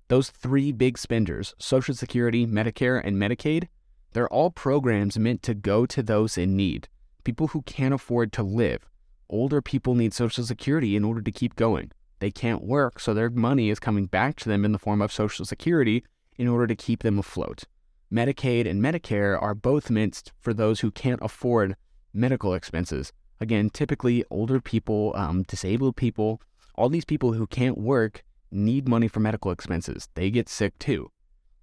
Those 0.08 0.30
three 0.30 0.72
big 0.72 0.98
spenders, 0.98 1.54
Social 1.60 1.96
Security, 1.96 2.46
Medicare, 2.46 3.02
and 3.04 3.18
Medicaid, 3.18 3.68
they're 4.14 4.30
all 4.30 4.52
programs 4.52 5.18
meant 5.18 5.42
to 5.44 5.54
go 5.54 5.86
to 5.86 6.04
those 6.04 6.38
in 6.38 6.56
need, 6.56 6.88
people 7.24 7.48
who 7.48 7.62
can't 7.64 7.94
afford 7.94 8.32
to 8.34 8.44
live. 8.44 8.88
Older 9.34 9.64
people 9.64 9.96
need 9.96 10.14
Social 10.14 10.44
Security 10.44 10.96
in 10.96 11.04
order 11.04 11.20
to 11.20 11.32
keep 11.32 11.56
going. 11.56 11.92
They 12.20 12.30
can't 12.30 12.64
work, 12.64 13.00
so 13.00 13.16
their 13.16 13.32
money 13.32 13.72
is 13.72 13.80
coming 13.80 14.06
back 14.06 14.36
to 14.38 14.48
them 14.48 14.64
in 14.64 14.74
the 14.74 14.78
form 14.78 15.02
of 15.02 15.12
Social 15.12 15.44
Security 15.44 16.04
in 16.38 16.48
order 16.48 16.68
to 16.68 16.76
keep 16.76 17.02
them 17.02 17.18
afloat. 17.18 17.64
Medicaid 18.12 18.70
and 18.70 18.80
Medicare 18.80 19.42
are 19.42 19.56
both 19.56 19.90
meant 19.90 20.32
for 20.40 20.54
those 20.54 20.82
who 20.82 20.92
can't 20.92 21.20
afford 21.24 21.76
medical 22.14 22.54
expenses. 22.54 23.12
Again, 23.42 23.72
typically 23.72 24.24
older 24.30 24.62
people, 24.62 25.14
um, 25.16 25.42
disabled 25.42 25.96
people, 25.96 26.40
all 26.76 26.90
these 26.90 27.04
people 27.04 27.34
who 27.34 27.48
can't 27.48 27.80
work 27.80 28.24
need 28.52 28.88
money 28.88 29.08
for 29.08 29.20
medical 29.20 29.50
expenses. 29.50 30.10
They 30.14 30.30
get 30.30 30.48
sick 30.48 30.78
too. 30.78 31.10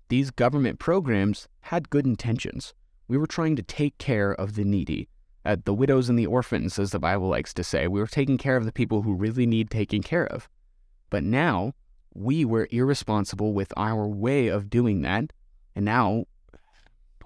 These 0.08 0.32
government 0.32 0.80
programs 0.80 1.46
had 1.60 1.88
good 1.88 2.04
intentions. 2.04 2.74
We 3.06 3.16
were 3.16 3.28
trying 3.28 3.54
to 3.54 3.62
take 3.62 3.96
care 3.98 4.32
of 4.32 4.56
the 4.56 4.64
needy, 4.64 5.08
uh, 5.44 5.56
the 5.64 5.74
widows 5.74 6.08
and 6.08 6.18
the 6.18 6.26
orphans, 6.26 6.78
as 6.78 6.90
the 6.90 6.98
Bible 6.98 7.28
likes 7.28 7.54
to 7.54 7.64
say. 7.64 7.86
We 7.86 8.00
were 8.00 8.06
taking 8.06 8.38
care 8.38 8.56
of 8.56 8.64
the 8.64 8.72
people 8.72 9.02
who 9.02 9.14
really 9.14 9.46
need 9.46 9.70
taking 9.70 10.02
care 10.02 10.26
of. 10.26 10.48
But 11.08 11.24
now 11.24 11.74
we 12.14 12.44
were 12.44 12.68
irresponsible 12.70 13.52
with 13.52 13.72
our 13.76 14.06
way 14.06 14.48
of 14.48 14.70
doing 14.70 15.02
that. 15.02 15.32
And 15.74 15.84
now, 15.84 16.24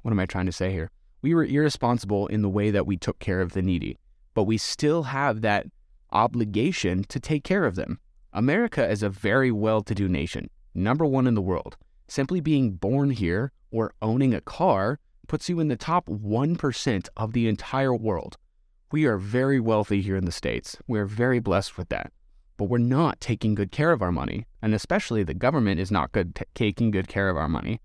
what 0.03 0.13
am 0.13 0.21
I 0.21 0.27
trying 0.27 0.47
to 0.47 0.53
say 0.53 0.71
here? 0.71 0.91
We 1.23 1.35
were 1.35 1.45
irresponsible 1.45 2.27
in 2.27 2.43
the 2.43 2.51
way 2.51 2.71
that 2.71 2.87
we 2.87 2.97
took 2.97 3.19
care 3.19 3.41
of 3.41 3.53
the 3.53 3.63
needy, 3.63 3.99
but 4.35 4.45
we 4.45 4.59
still 4.59 5.05
have 5.05 5.41
that 5.41 5.67
obligation 6.13 7.05
to 7.05 7.19
take 7.19 7.45
care 7.45 7.65
of 7.65 7.77
them. 7.77 7.99
America 8.33 8.89
is 8.89 9.03
a 9.03 9.09
very 9.09 9.51
well 9.51 9.81
to 9.83 9.95
do 9.95 10.09
nation, 10.09 10.51
number 10.75 11.07
one 11.07 11.27
in 11.27 11.35
the 11.35 11.41
world. 11.41 11.77
Simply 12.09 12.41
being 12.41 12.73
born 12.73 13.11
here 13.11 13.53
or 13.71 13.95
owning 14.03 14.35
a 14.35 14.41
car 14.41 14.99
puts 15.29 15.49
you 15.49 15.61
in 15.61 15.69
the 15.69 15.77
top 15.77 16.07
1% 16.07 17.09
of 17.17 17.33
the 17.33 17.49
entire 17.49 17.95
world. 17.95 18.37
We 18.93 19.07
are 19.07 19.19
very 19.19 19.61
wealthy 19.61 20.01
here 20.01 20.17
in 20.17 20.25
the 20.25 20.33
States. 20.33 20.77
We 20.87 20.99
are 20.99 21.07
very 21.07 21.41
blessed 21.41 21.77
with 21.77 21.89
that. 21.89 22.13
But 22.57 22.67
we're 22.67 22.79
not 22.79 23.21
taking 23.21 23.55
good 23.55 23.73
care 23.73 23.91
of 23.91 24.03
our 24.03 24.13
money, 24.13 24.47
and 24.63 24.75
especially 24.75 25.25
the 25.25 25.35
government 25.35 25.81
is 25.81 25.91
not 25.91 26.13
good 26.13 26.35
t- 26.37 26.45
taking 26.55 26.91
good 26.91 27.09
care 27.09 27.29
of 27.29 27.37
our 27.37 27.49
money. 27.49 27.81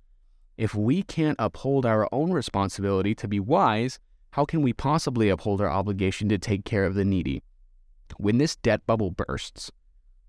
If 0.57 0.75
we 0.75 1.01
can't 1.01 1.37
uphold 1.39 1.85
our 1.85 2.07
own 2.11 2.31
responsibility 2.31 3.15
to 3.15 3.27
be 3.27 3.39
wise, 3.39 3.99
how 4.31 4.45
can 4.45 4.61
we 4.61 4.73
possibly 4.73 5.29
uphold 5.29 5.61
our 5.61 5.69
obligation 5.69 6.29
to 6.29 6.37
take 6.37 6.65
care 6.65 6.85
of 6.85 6.93
the 6.93 7.05
needy? 7.05 7.41
When 8.17 8.37
this 8.37 8.55
debt 8.55 8.85
bubble 8.85 9.09
bursts, 9.09 9.71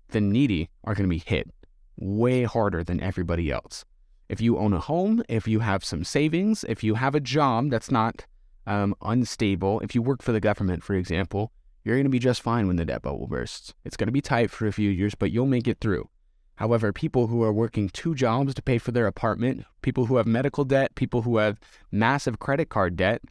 the 0.07 0.21
needy 0.21 0.69
are 0.83 0.95
going 0.95 1.07
to 1.07 1.13
be 1.13 1.23
hit 1.23 1.49
way 1.97 2.43
harder 2.43 2.83
than 2.83 3.01
everybody 3.01 3.51
else. 3.51 3.85
If 4.31 4.39
you 4.39 4.57
own 4.57 4.71
a 4.71 4.79
home, 4.79 5.21
if 5.27 5.45
you 5.45 5.59
have 5.59 5.83
some 5.83 6.05
savings, 6.05 6.63
if 6.69 6.85
you 6.85 6.95
have 6.95 7.15
a 7.15 7.19
job 7.19 7.69
that's 7.69 7.91
not 7.91 8.25
um, 8.65 8.95
unstable, 9.01 9.81
if 9.81 9.93
you 9.93 10.01
work 10.01 10.21
for 10.21 10.31
the 10.31 10.39
government, 10.39 10.85
for 10.85 10.93
example, 10.93 11.51
you're 11.83 11.97
going 11.97 12.05
to 12.05 12.09
be 12.09 12.17
just 12.17 12.41
fine 12.41 12.65
when 12.65 12.77
the 12.77 12.85
debt 12.85 13.01
bubble 13.01 13.27
bursts. 13.27 13.73
It's 13.83 13.97
going 13.97 14.07
to 14.07 14.13
be 14.13 14.21
tight 14.21 14.49
for 14.49 14.67
a 14.67 14.71
few 14.71 14.89
years, 14.89 15.15
but 15.15 15.31
you'll 15.31 15.47
make 15.47 15.67
it 15.67 15.81
through. 15.81 16.07
However, 16.55 16.93
people 16.93 17.27
who 17.27 17.43
are 17.43 17.51
working 17.51 17.89
two 17.89 18.15
jobs 18.15 18.53
to 18.53 18.61
pay 18.61 18.77
for 18.77 18.93
their 18.93 19.05
apartment, 19.05 19.65
people 19.81 20.05
who 20.05 20.15
have 20.15 20.27
medical 20.27 20.63
debt, 20.63 20.95
people 20.95 21.23
who 21.23 21.35
have 21.35 21.59
massive 21.91 22.39
credit 22.39 22.69
card 22.69 22.95
debt, 22.95 23.21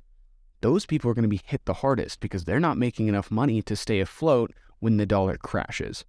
those 0.60 0.84
people 0.84 1.10
are 1.10 1.14
going 1.14 1.22
to 1.22 1.28
be 1.28 1.40
hit 1.46 1.64
the 1.64 1.80
hardest 1.80 2.20
because 2.20 2.44
they're 2.44 2.60
not 2.60 2.76
making 2.76 3.08
enough 3.08 3.30
money 3.30 3.62
to 3.62 3.74
stay 3.74 4.00
afloat 4.00 4.52
when 4.80 4.98
the 4.98 5.06
dollar 5.06 5.38
crashes. 5.38 6.04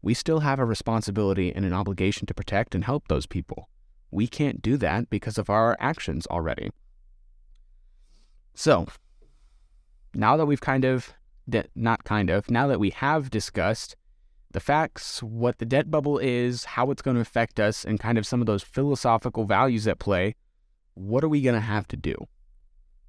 We 0.00 0.14
still 0.14 0.40
have 0.40 0.58
a 0.58 0.64
responsibility 0.64 1.54
and 1.54 1.66
an 1.66 1.74
obligation 1.74 2.26
to 2.26 2.32
protect 2.32 2.74
and 2.74 2.84
help 2.84 3.08
those 3.08 3.26
people 3.26 3.68
we 4.10 4.26
can't 4.26 4.62
do 4.62 4.76
that 4.78 5.10
because 5.10 5.38
of 5.38 5.50
our 5.50 5.76
actions 5.80 6.26
already. 6.26 6.70
So, 8.54 8.86
now 10.14 10.36
that 10.36 10.46
we've 10.46 10.60
kind 10.60 10.84
of, 10.84 11.14
not 11.74 12.04
kind 12.04 12.30
of, 12.30 12.50
now 12.50 12.66
that 12.66 12.80
we 12.80 12.90
have 12.90 13.30
discussed 13.30 13.96
the 14.52 14.60
facts, 14.60 15.22
what 15.22 15.58
the 15.58 15.64
debt 15.64 15.90
bubble 15.90 16.18
is, 16.18 16.64
how 16.64 16.90
it's 16.90 17.02
going 17.02 17.14
to 17.14 17.20
affect 17.20 17.60
us, 17.60 17.84
and 17.84 18.00
kind 18.00 18.18
of 18.18 18.26
some 18.26 18.40
of 18.40 18.46
those 18.46 18.62
philosophical 18.62 19.44
values 19.44 19.86
at 19.86 19.98
play, 19.98 20.34
what 20.94 21.22
are 21.22 21.28
we 21.28 21.40
going 21.40 21.54
to 21.54 21.60
have 21.60 21.86
to 21.88 21.96
do? 21.96 22.14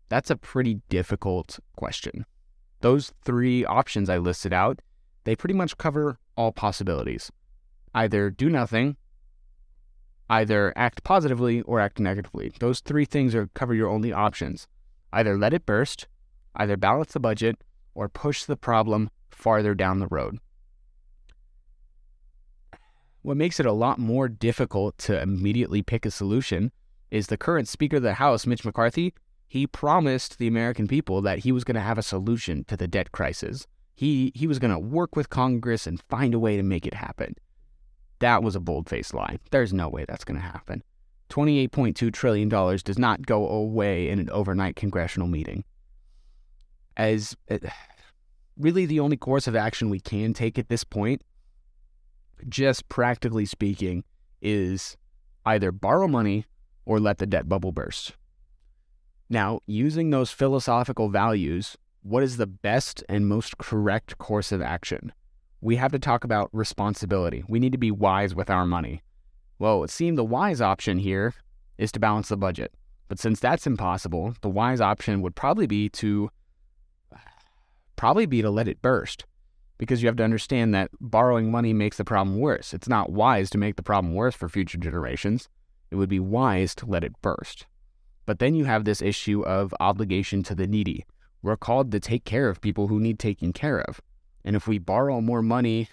That's 0.09 0.29
a 0.29 0.35
pretty 0.35 0.81
difficult 0.89 1.59
question. 1.75 2.25
Those 2.81 3.13
three 3.23 3.65
options 3.65 4.09
I 4.09 4.17
listed 4.17 4.53
out, 4.53 4.81
they 5.23 5.35
pretty 5.35 5.53
much 5.53 5.77
cover 5.77 6.19
all 6.35 6.51
possibilities. 6.51 7.31
Either 7.93 8.29
do 8.29 8.49
nothing, 8.49 8.97
either 10.31 10.71
act 10.77 11.03
positively 11.03 11.61
or 11.63 11.81
act 11.81 11.99
negatively. 11.99 12.53
Those 12.59 12.79
three 12.79 13.03
things 13.03 13.35
are 13.35 13.47
cover 13.53 13.75
your 13.75 13.89
only 13.89 14.13
options. 14.13 14.65
Either 15.11 15.37
let 15.37 15.53
it 15.53 15.65
burst, 15.65 16.07
either 16.55 16.77
balance 16.77 17.11
the 17.11 17.19
budget, 17.19 17.61
or 17.93 18.07
push 18.07 18.45
the 18.45 18.55
problem 18.55 19.09
farther 19.29 19.75
down 19.75 19.99
the 19.99 20.07
road. 20.07 20.37
What 23.23 23.35
makes 23.35 23.59
it 23.59 23.65
a 23.65 23.73
lot 23.73 23.99
more 23.99 24.29
difficult 24.29 24.97
to 24.99 25.21
immediately 25.21 25.81
pick 25.81 26.05
a 26.05 26.11
solution 26.11 26.71
is 27.11 27.27
the 27.27 27.37
current 27.37 27.67
Speaker 27.67 27.97
of 27.97 28.03
the 28.03 28.13
House, 28.13 28.47
Mitch 28.47 28.63
McCarthy. 28.63 29.13
He 29.49 29.67
promised 29.67 30.37
the 30.37 30.47
American 30.47 30.87
people 30.87 31.21
that 31.23 31.39
he 31.39 31.51
was 31.51 31.65
going 31.65 31.75
to 31.75 31.81
have 31.81 31.97
a 31.97 32.03
solution 32.03 32.63
to 32.69 32.77
the 32.77 32.87
debt 32.87 33.11
crisis. 33.11 33.67
He, 33.93 34.31
he 34.33 34.47
was 34.47 34.59
going 34.59 34.71
to 34.71 34.79
work 34.79 35.17
with 35.17 35.29
Congress 35.29 35.85
and 35.85 36.01
find 36.09 36.33
a 36.33 36.39
way 36.39 36.55
to 36.55 36.63
make 36.63 36.87
it 36.87 36.93
happen. 36.93 37.35
That 38.21 38.43
was 38.43 38.55
a 38.55 38.59
bold 38.59 38.87
faced 38.87 39.13
lie. 39.13 39.37
There's 39.49 39.73
no 39.73 39.89
way 39.89 40.05
that's 40.07 40.23
going 40.23 40.39
to 40.39 40.45
happen. 40.45 40.83
$28.2 41.29 42.13
trillion 42.13 42.49
does 42.49 42.99
not 42.99 43.25
go 43.25 43.47
away 43.47 44.09
in 44.09 44.19
an 44.19 44.29
overnight 44.29 44.75
congressional 44.75 45.27
meeting. 45.27 45.63
As 46.95 47.35
uh, 47.49 47.57
really 48.57 48.85
the 48.85 48.99
only 48.99 49.17
course 49.17 49.47
of 49.47 49.55
action 49.55 49.89
we 49.89 49.99
can 49.99 50.33
take 50.33 50.59
at 50.59 50.69
this 50.69 50.83
point, 50.83 51.23
just 52.47 52.89
practically 52.89 53.45
speaking, 53.45 54.03
is 54.41 54.97
either 55.45 55.71
borrow 55.71 56.07
money 56.07 56.45
or 56.85 56.99
let 56.99 57.17
the 57.17 57.25
debt 57.25 57.49
bubble 57.49 57.71
burst. 57.71 58.13
Now, 59.29 59.61
using 59.65 60.09
those 60.09 60.31
philosophical 60.31 61.09
values, 61.09 61.77
what 62.03 62.21
is 62.21 62.37
the 62.37 62.47
best 62.47 63.03
and 63.07 63.27
most 63.27 63.57
correct 63.57 64.17
course 64.17 64.51
of 64.51 64.61
action? 64.61 65.13
We 65.61 65.75
have 65.75 65.91
to 65.91 65.99
talk 65.99 66.23
about 66.23 66.49
responsibility. 66.51 67.43
We 67.47 67.59
need 67.59 67.71
to 67.71 67.77
be 67.77 67.91
wise 67.91 68.33
with 68.33 68.49
our 68.49 68.65
money. 68.65 69.03
Well, 69.59 69.83
it 69.83 69.91
seemed 69.91 70.17
the 70.17 70.23
wise 70.23 70.59
option 70.59 70.97
here 70.97 71.35
is 71.77 71.91
to 71.91 71.99
balance 71.99 72.29
the 72.29 72.37
budget. 72.37 72.73
But 73.07 73.19
since 73.19 73.39
that's 73.39 73.67
impossible, 73.67 74.33
the 74.41 74.49
wise 74.49 74.81
option 74.81 75.21
would 75.21 75.35
probably 75.35 75.67
be 75.67 75.87
to 75.89 76.31
probably 77.95 78.25
be 78.25 78.41
to 78.41 78.49
let 78.49 78.67
it 78.67 78.81
burst. 78.81 79.25
Because 79.77 80.01
you 80.01 80.07
have 80.07 80.15
to 80.15 80.23
understand 80.23 80.73
that 80.73 80.89
borrowing 80.99 81.51
money 81.51 81.73
makes 81.73 81.97
the 81.97 82.05
problem 82.05 82.39
worse. 82.39 82.73
It's 82.73 82.87
not 82.87 83.11
wise 83.11 83.49
to 83.51 83.57
make 83.57 83.75
the 83.75 83.83
problem 83.83 84.15
worse 84.15 84.35
for 84.35 84.49
future 84.49 84.77
generations. 84.77 85.49
It 85.91 85.95
would 85.95 86.09
be 86.09 86.19
wise 86.19 86.73
to 86.75 86.85
let 86.85 87.03
it 87.03 87.19
burst. 87.21 87.67
But 88.25 88.39
then 88.39 88.55
you 88.55 88.65
have 88.65 88.85
this 88.85 89.01
issue 89.01 89.41
of 89.41 89.73
obligation 89.79 90.41
to 90.43 90.55
the 90.55 90.67
needy. 90.67 91.05
We're 91.43 91.57
called 91.57 91.91
to 91.91 91.99
take 91.99 92.25
care 92.25 92.47
of 92.47 92.61
people 92.61 92.87
who 92.87 92.99
need 92.99 93.19
taking 93.19 93.53
care 93.53 93.81
of. 93.81 94.01
And 94.43 94.55
if 94.55 94.67
we 94.67 94.77
borrow 94.79 95.21
more 95.21 95.41
money, 95.41 95.89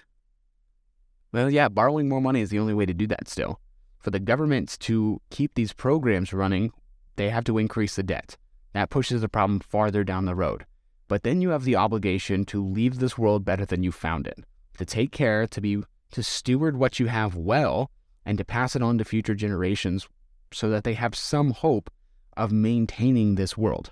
well, 1.33 1.51
yeah, 1.51 1.69
borrowing 1.69 2.09
more 2.09 2.21
money 2.21 2.41
is 2.41 2.51
the 2.51 2.59
only 2.59 2.75
way 2.75 2.87
to 2.87 2.95
do 2.95 3.07
that 3.09 3.29
still. 3.29 3.61
For 3.99 4.11
the 4.11 4.21
governments 4.21 4.79
to 4.79 5.21
keep 5.31 5.55
these 5.55 5.73
programs 5.73 6.33
running, 6.33 6.73
they 7.17 7.31
have 7.31 7.45
to 7.45 7.59
increase 7.59 7.97
the 7.97 8.03
debt. 8.03 8.37
That 8.73 8.91
pushes 8.91 9.21
the 9.21 9.29
problem 9.29 9.61
farther 9.61 10.05
down 10.05 10.25
the 10.25 10.35
road. 10.35 10.65
But 11.09 11.23
then 11.23 11.41
you 11.41 11.51
have 11.51 11.65
the 11.65 11.77
obligation 11.77 12.45
to 12.47 12.65
leave 12.65 12.99
this 12.99 13.19
world 13.19 13.45
better 13.45 13.65
than 13.65 13.83
you 13.83 13.93
found 13.93 14.27
it, 14.27 14.45
to 14.79 14.85
take 14.85 15.11
care, 15.11 15.47
to 15.47 15.61
be 15.61 15.83
to 16.13 16.23
steward 16.23 16.77
what 16.77 16.99
you 16.99 17.07
have 17.07 17.35
well, 17.35 17.91
and 18.25 18.39
to 18.39 18.45
pass 18.45 18.77
it 18.77 18.83
on 18.83 18.99
to 18.99 19.05
future 19.05 19.35
generations 19.35 20.09
so 20.53 20.71
that 20.71 20.85
they 20.85 20.95
have 20.95 21.15
some 21.15 21.51
hope 21.51 21.91
of 22.37 22.53
maintaining 22.53 23.35
this 23.35 23.57
world. 23.57 23.91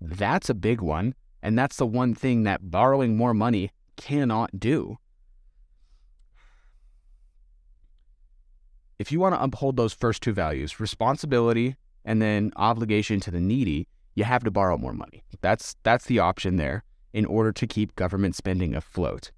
That's 0.00 0.50
a 0.50 0.54
big 0.54 0.80
one 0.80 1.14
and 1.46 1.56
that's 1.56 1.76
the 1.76 1.86
one 1.86 2.12
thing 2.12 2.42
that 2.42 2.72
borrowing 2.72 3.16
more 3.16 3.32
money 3.32 3.70
cannot 3.96 4.58
do. 4.58 4.98
If 8.98 9.12
you 9.12 9.20
want 9.20 9.36
to 9.36 9.42
uphold 9.44 9.76
those 9.76 9.92
first 9.92 10.24
two 10.24 10.32
values, 10.32 10.80
responsibility 10.80 11.76
and 12.04 12.20
then 12.20 12.50
obligation 12.56 13.20
to 13.20 13.30
the 13.30 13.38
needy, 13.38 13.86
you 14.16 14.24
have 14.24 14.42
to 14.42 14.50
borrow 14.50 14.76
more 14.76 14.92
money. 14.92 15.22
That's 15.40 15.76
that's 15.84 16.06
the 16.06 16.18
option 16.18 16.56
there 16.56 16.82
in 17.12 17.24
order 17.24 17.52
to 17.52 17.66
keep 17.68 17.94
government 17.94 18.34
spending 18.34 18.74
afloat. 18.74 19.30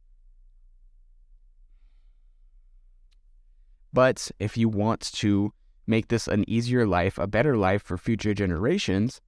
But 3.92 4.30
if 4.38 4.56
you 4.56 4.70
want 4.70 5.02
to 5.16 5.52
make 5.86 6.08
this 6.08 6.26
an 6.26 6.48
easier 6.48 6.86
life, 6.86 7.18
a 7.18 7.26
better 7.26 7.54
life 7.58 7.82
for 7.82 7.98
future 7.98 8.32
generations, 8.32 9.20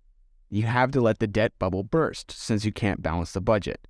you 0.50 0.64
have 0.64 0.90
to 0.90 1.00
let 1.00 1.20
the 1.20 1.26
debt 1.26 1.52
bubble 1.58 1.84
burst 1.84 2.30
since 2.30 2.64
you 2.64 2.72
can't 2.72 3.02
balance 3.02 3.32
the 3.32 3.40
budget. 3.40 3.86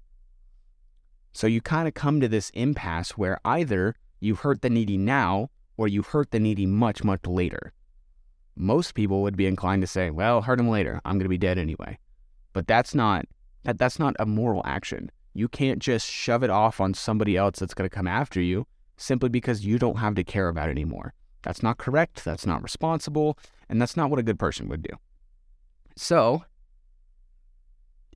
So 1.32 1.46
you 1.46 1.60
kind 1.60 1.88
of 1.88 1.94
come 1.94 2.20
to 2.20 2.28
this 2.28 2.50
impasse 2.50 3.16
where 3.16 3.38
either 3.44 3.94
you 4.20 4.34
hurt 4.34 4.62
the 4.62 4.70
needy 4.70 4.98
now 4.98 5.50
or 5.76 5.88
you 5.88 6.02
hurt 6.02 6.30
the 6.30 6.40
needy 6.40 6.66
much, 6.66 7.02
much 7.02 7.26
later. 7.26 7.72
Most 8.56 8.94
people 8.94 9.22
would 9.22 9.36
be 9.36 9.46
inclined 9.46 9.82
to 9.82 9.86
say, 9.86 10.10
well, 10.10 10.42
hurt 10.42 10.58
them 10.58 10.68
later. 10.68 11.00
I'm 11.04 11.14
going 11.14 11.24
to 11.24 11.30
be 11.30 11.38
dead 11.38 11.56
anyway. 11.56 11.98
But 12.52 12.66
that's 12.66 12.94
not 12.94 13.24
that 13.62 13.78
that's 13.78 13.98
not 13.98 14.16
a 14.18 14.26
moral 14.26 14.62
action. 14.64 15.10
You 15.32 15.48
can't 15.48 15.78
just 15.78 16.06
shove 16.06 16.42
it 16.42 16.50
off 16.50 16.80
on 16.80 16.94
somebody 16.94 17.36
else 17.36 17.58
that's 17.58 17.74
going 17.74 17.88
to 17.88 17.94
come 17.94 18.08
after 18.08 18.40
you 18.40 18.66
simply 18.96 19.28
because 19.28 19.64
you 19.64 19.78
don't 19.78 19.96
have 19.96 20.14
to 20.16 20.24
care 20.24 20.48
about 20.48 20.68
it 20.68 20.72
anymore. 20.72 21.14
That's 21.42 21.62
not 21.62 21.78
correct, 21.78 22.24
that's 22.24 22.44
not 22.44 22.62
responsible, 22.62 23.38
and 23.68 23.80
that's 23.80 23.96
not 23.96 24.10
what 24.10 24.18
a 24.18 24.24
good 24.24 24.38
person 24.38 24.68
would 24.68 24.82
do. 24.82 24.94
So, 25.96 26.44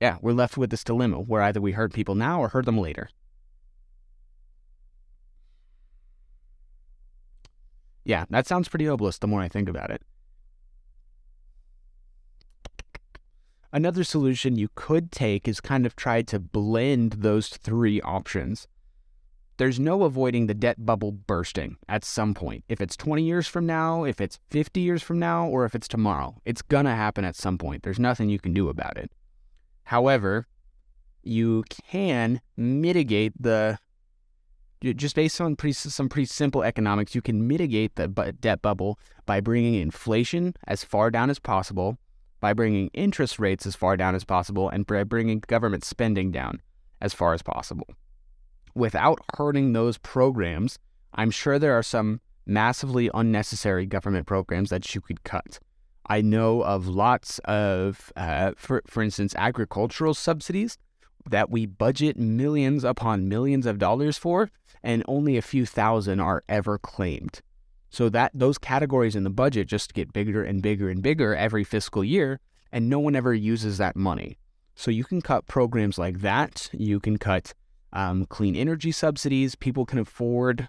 yeah, 0.01 0.17
we're 0.21 0.33
left 0.33 0.57
with 0.57 0.69
this 0.69 0.83
dilemma 0.83 1.19
where 1.19 1.41
either 1.41 1.61
we 1.61 1.71
hurt 1.71 1.93
people 1.93 2.15
now 2.15 2.41
or 2.41 2.49
hurt 2.49 2.65
them 2.65 2.77
later. 2.77 3.09
Yeah, 8.03 8.25
that 8.29 8.45
sounds 8.45 8.67
pretty 8.67 8.85
hopeless 8.85 9.17
the 9.17 9.27
more 9.27 9.41
I 9.41 9.47
think 9.47 9.67
about 9.67 9.89
it. 9.89 10.01
Another 13.73 14.03
solution 14.03 14.57
you 14.57 14.69
could 14.75 15.11
take 15.11 15.47
is 15.47 15.59
kind 15.59 15.85
of 15.85 15.95
try 15.95 16.21
to 16.21 16.39
blend 16.39 17.13
those 17.13 17.49
three 17.49 17.99
options. 18.01 18.67
There's 19.57 19.79
no 19.79 20.03
avoiding 20.03 20.47
the 20.47 20.53
debt 20.53 20.85
bubble 20.85 21.11
bursting 21.11 21.77
at 21.89 22.05
some 22.05 22.33
point. 22.33 22.63
If 22.69 22.79
it's 22.79 22.95
20 22.95 23.23
years 23.23 23.47
from 23.47 23.65
now, 23.65 24.03
if 24.03 24.21
it's 24.21 24.39
50 24.49 24.79
years 24.81 25.01
from 25.01 25.19
now, 25.19 25.47
or 25.47 25.65
if 25.65 25.75
it's 25.75 25.87
tomorrow, 25.87 26.41
it's 26.45 26.61
gonna 26.61 26.95
happen 26.95 27.25
at 27.25 27.35
some 27.35 27.57
point. 27.57 27.83
There's 27.83 27.99
nothing 27.99 28.29
you 28.29 28.39
can 28.39 28.53
do 28.53 28.69
about 28.69 28.97
it. 28.97 29.11
However, 29.85 30.47
you 31.23 31.63
can 31.89 32.41
mitigate 32.57 33.33
the 33.39 33.79
just 34.81 35.15
based 35.15 35.41
on 35.41 35.55
pretty, 35.55 35.73
some 35.73 36.09
pretty 36.09 36.25
simple 36.25 36.61
economics, 36.61 37.15
you 37.15 37.21
can 37.21 37.47
mitigate 37.47 37.95
the 37.95 38.07
debt 38.39 38.61
bubble 38.61 38.99
by 39.25 39.39
bringing 39.39 39.75
inflation 39.75 40.53
as 40.67 40.83
far 40.83 41.09
down 41.09 41.31
as 41.31 41.39
possible, 41.39 41.97
by 42.39 42.53
bringing 42.53 42.89
interest 42.93 43.39
rates 43.39 43.65
as 43.65 43.75
far 43.75 43.97
down 43.97 44.13
as 44.13 44.23
possible, 44.23 44.69
and 44.69 44.85
by 44.85 45.03
bringing 45.03 45.39
government 45.39 45.83
spending 45.83 46.31
down 46.31 46.61
as 47.01 47.13
far 47.13 47.33
as 47.33 47.41
possible. 47.41 47.87
Without 48.75 49.19
hurting 49.35 49.73
those 49.73 49.97
programs, 49.97 50.77
I'm 51.13 51.31
sure 51.31 51.57
there 51.57 51.73
are 51.73 51.83
some 51.83 52.21
massively 52.45 53.09
unnecessary 53.13 53.87
government 53.87 54.27
programs 54.27 54.69
that 54.69 54.93
you 54.93 55.01
could 55.01 55.23
cut. 55.23 55.59
I 56.07 56.21
know 56.21 56.61
of 56.61 56.87
lots 56.87 57.39
of, 57.39 58.11
uh, 58.15 58.51
for, 58.55 58.83
for 58.87 59.01
instance, 59.01 59.33
agricultural 59.37 60.13
subsidies 60.13 60.77
that 61.29 61.49
we 61.49 61.65
budget 61.65 62.17
millions 62.17 62.83
upon 62.83 63.27
millions 63.27 63.65
of 63.65 63.79
dollars 63.79 64.17
for, 64.17 64.51
and 64.83 65.03
only 65.07 65.37
a 65.37 65.41
few 65.41 65.65
thousand 65.65 66.19
are 66.19 66.43
ever 66.47 66.77
claimed. 66.77 67.41
So 67.89 68.09
that 68.09 68.31
those 68.33 68.57
categories 68.57 69.15
in 69.15 69.23
the 69.23 69.29
budget 69.29 69.67
just 69.67 69.93
get 69.93 70.13
bigger 70.13 70.43
and 70.43 70.61
bigger 70.61 70.89
and 70.89 71.01
bigger 71.01 71.35
every 71.35 71.63
fiscal 71.63 72.03
year, 72.03 72.39
and 72.71 72.89
no 72.89 72.99
one 72.99 73.15
ever 73.15 73.33
uses 73.33 73.77
that 73.77 73.95
money. 73.95 74.37
So 74.75 74.91
you 74.91 75.05
can 75.05 75.21
cut 75.21 75.47
programs 75.47 75.97
like 75.97 76.19
that. 76.19 76.69
You 76.73 76.99
can 76.99 77.17
cut 77.17 77.53
um, 77.93 78.25
clean 78.25 78.55
energy 78.55 78.91
subsidies. 78.91 79.55
People 79.55 79.85
can 79.85 79.99
afford. 79.99 80.67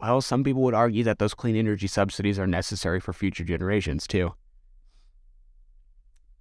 Well, 0.00 0.20
some 0.20 0.44
people 0.44 0.62
would 0.62 0.74
argue 0.74 1.02
that 1.04 1.18
those 1.18 1.34
clean 1.34 1.56
energy 1.56 1.88
subsidies 1.88 2.38
are 2.38 2.46
necessary 2.46 3.00
for 3.00 3.12
future 3.12 3.44
generations 3.44 4.06
too. 4.06 4.34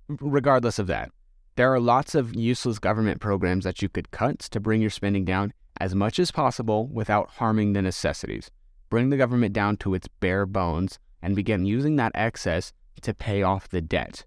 Regardless 0.08 0.80
of 0.80 0.88
that, 0.88 1.12
there 1.56 1.74
are 1.74 1.80
lots 1.80 2.13
of 2.13 2.36
useless 2.36 2.78
government 2.78 3.20
programs 3.20 3.63
that 3.63 3.82
you 3.82 3.89
could 3.89 4.12
cut 4.12 4.39
to 4.39 4.60
bring 4.60 4.80
your 4.80 4.91
spending 4.91 5.26
down 5.26 5.54
as 5.80 5.96
much 5.96 6.20
as 6.20 6.32
possible 6.32 6.88
without 6.88 7.30
harming 7.32 7.74
the 7.74 7.82
necessities. 7.82 8.52
Bring 8.89 9.10
the 9.10 9.17
government 9.17 9.54
down 9.54 9.78
to 9.78 9.96
its 9.96 10.08
bare 10.08 10.46
bones 10.46 11.00
and 11.22 11.36
begin 11.36 11.65
using 11.65 11.96
that 11.96 12.12
excess 12.13 12.74
to 13.02 13.13
pay 13.13 13.41
off 13.41 13.67
the 13.67 13.82
debt. 13.82 14.24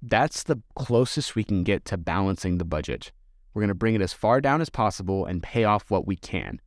That's 0.00 0.44
the 0.44 0.62
closest 0.76 1.34
we 1.34 1.42
can 1.42 1.64
get 1.64 1.84
to 1.86 1.96
balancing 1.96 2.58
the 2.58 2.64
budget. 2.64 3.10
We're 3.52 3.62
going 3.62 3.68
to 3.68 3.74
bring 3.74 3.96
it 3.96 4.00
as 4.00 4.12
far 4.12 4.40
down 4.40 4.60
as 4.60 4.70
possible 4.70 5.26
and 5.26 5.42
pay 5.42 5.64
off 5.64 5.90
what 5.90 6.06
we 6.06 6.14
can. 6.14 6.60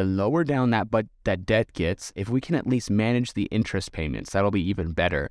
The 0.00 0.06
lower 0.06 0.44
down 0.44 0.70
that 0.70 0.90
but 0.90 1.08
that 1.24 1.44
debt 1.44 1.74
gets, 1.74 2.10
if 2.16 2.30
we 2.30 2.40
can 2.40 2.54
at 2.54 2.66
least 2.66 2.88
manage 2.88 3.34
the 3.34 3.44
interest 3.50 3.92
payments, 3.92 4.30
that'll 4.30 4.50
be 4.50 4.66
even 4.66 4.92
better 4.92 5.28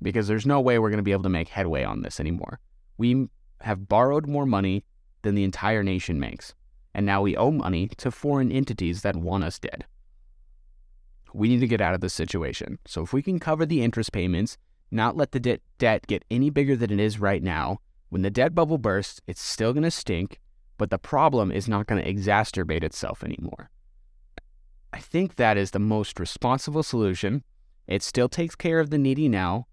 because 0.00 0.28
there's 0.28 0.46
no 0.46 0.60
way 0.60 0.78
we're 0.78 0.88
going 0.88 0.98
to 0.98 1.02
be 1.02 1.10
able 1.10 1.24
to 1.24 1.28
make 1.28 1.48
headway 1.48 1.82
on 1.82 2.02
this 2.02 2.20
anymore. 2.20 2.60
We 2.96 3.26
have 3.62 3.88
borrowed 3.88 4.28
more 4.28 4.46
money 4.46 4.84
than 5.22 5.34
the 5.34 5.42
entire 5.42 5.82
nation 5.82 6.20
makes, 6.20 6.54
and 6.94 7.04
now 7.04 7.22
we 7.22 7.36
owe 7.36 7.50
money 7.50 7.88
to 7.96 8.12
foreign 8.12 8.52
entities 8.52 9.02
that 9.02 9.16
want 9.16 9.42
us 9.42 9.58
dead. 9.58 9.84
We 11.34 11.48
need 11.48 11.58
to 11.58 11.66
get 11.66 11.80
out 11.80 11.94
of 11.94 12.00
this 12.00 12.14
situation. 12.14 12.78
So 12.86 13.02
if 13.02 13.12
we 13.12 13.20
can 13.20 13.40
cover 13.40 13.66
the 13.66 13.82
interest 13.82 14.12
payments, 14.12 14.58
not 14.92 15.16
let 15.16 15.32
the 15.32 15.40
de- 15.40 15.58
debt 15.78 16.06
get 16.06 16.24
any 16.30 16.50
bigger 16.50 16.76
than 16.76 16.92
it 16.92 17.00
is 17.00 17.18
right 17.18 17.42
now, 17.42 17.80
when 18.10 18.22
the 18.22 18.30
debt 18.30 18.54
bubble 18.54 18.78
bursts, 18.78 19.20
it's 19.26 19.42
still 19.42 19.72
going 19.72 19.82
to 19.82 19.90
stink, 19.90 20.38
but 20.80 20.90
the 20.90 20.98
problem 20.98 21.52
is 21.52 21.68
not 21.68 21.86
going 21.86 22.02
to 22.02 22.12
exacerbate 22.12 22.82
itself 22.82 23.22
anymore. 23.22 23.70
I 24.92 24.98
think 24.98 25.36
that 25.36 25.56
is 25.56 25.70
the 25.70 25.78
most 25.78 26.18
responsible 26.18 26.82
solution. 26.82 27.44
It 27.86 28.02
still 28.02 28.28
takes 28.28 28.56
care 28.56 28.80
of 28.80 28.90
the 28.90 28.98
needy 28.98 29.28
now, 29.28 29.66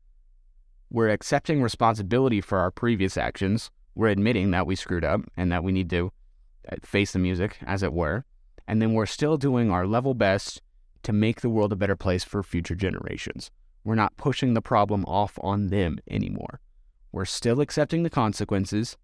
we're 0.89 1.09
accepting 1.09 1.61
responsibility 1.61 2.39
for 2.39 2.59
our 2.59 2.71
previous 2.71 3.17
actions. 3.17 3.71
We're 3.93 4.07
admitting 4.07 4.51
that 4.51 4.65
we 4.65 4.75
screwed 4.75 5.03
up 5.03 5.21
and 5.35 5.51
that 5.51 5.63
we 5.63 5.71
need 5.71 5.89
to 5.89 6.11
uh, 6.71 6.75
face 6.81 7.11
the 7.11 7.19
music, 7.19 7.57
as 7.65 7.83
it 7.83 7.91
were. 7.91 8.23
And 8.67 8.81
then 8.81 8.93
we're 8.93 9.05
still 9.05 9.37
doing 9.37 9.69
our 9.69 9.85
level 9.85 10.13
best 10.13 10.61
to 11.03 11.11
make 11.11 11.41
the 11.41 11.49
world 11.49 11.73
a 11.73 11.77
better 11.77 11.95
place 11.95 12.23
for 12.23 12.41
future 12.41 12.75
generations. 12.75 13.51
We're 13.83 13.95
not 13.95 14.17
pushing 14.17 14.53
the 14.53 14.61
problem 14.61 15.03
off 15.05 15.37
on 15.41 15.67
them 15.67 15.99
anymore. 16.09 16.59
We're 17.11 17.25
still 17.25 17.59
accepting 17.61 18.03
the 18.03 18.09
consequences 18.09 18.97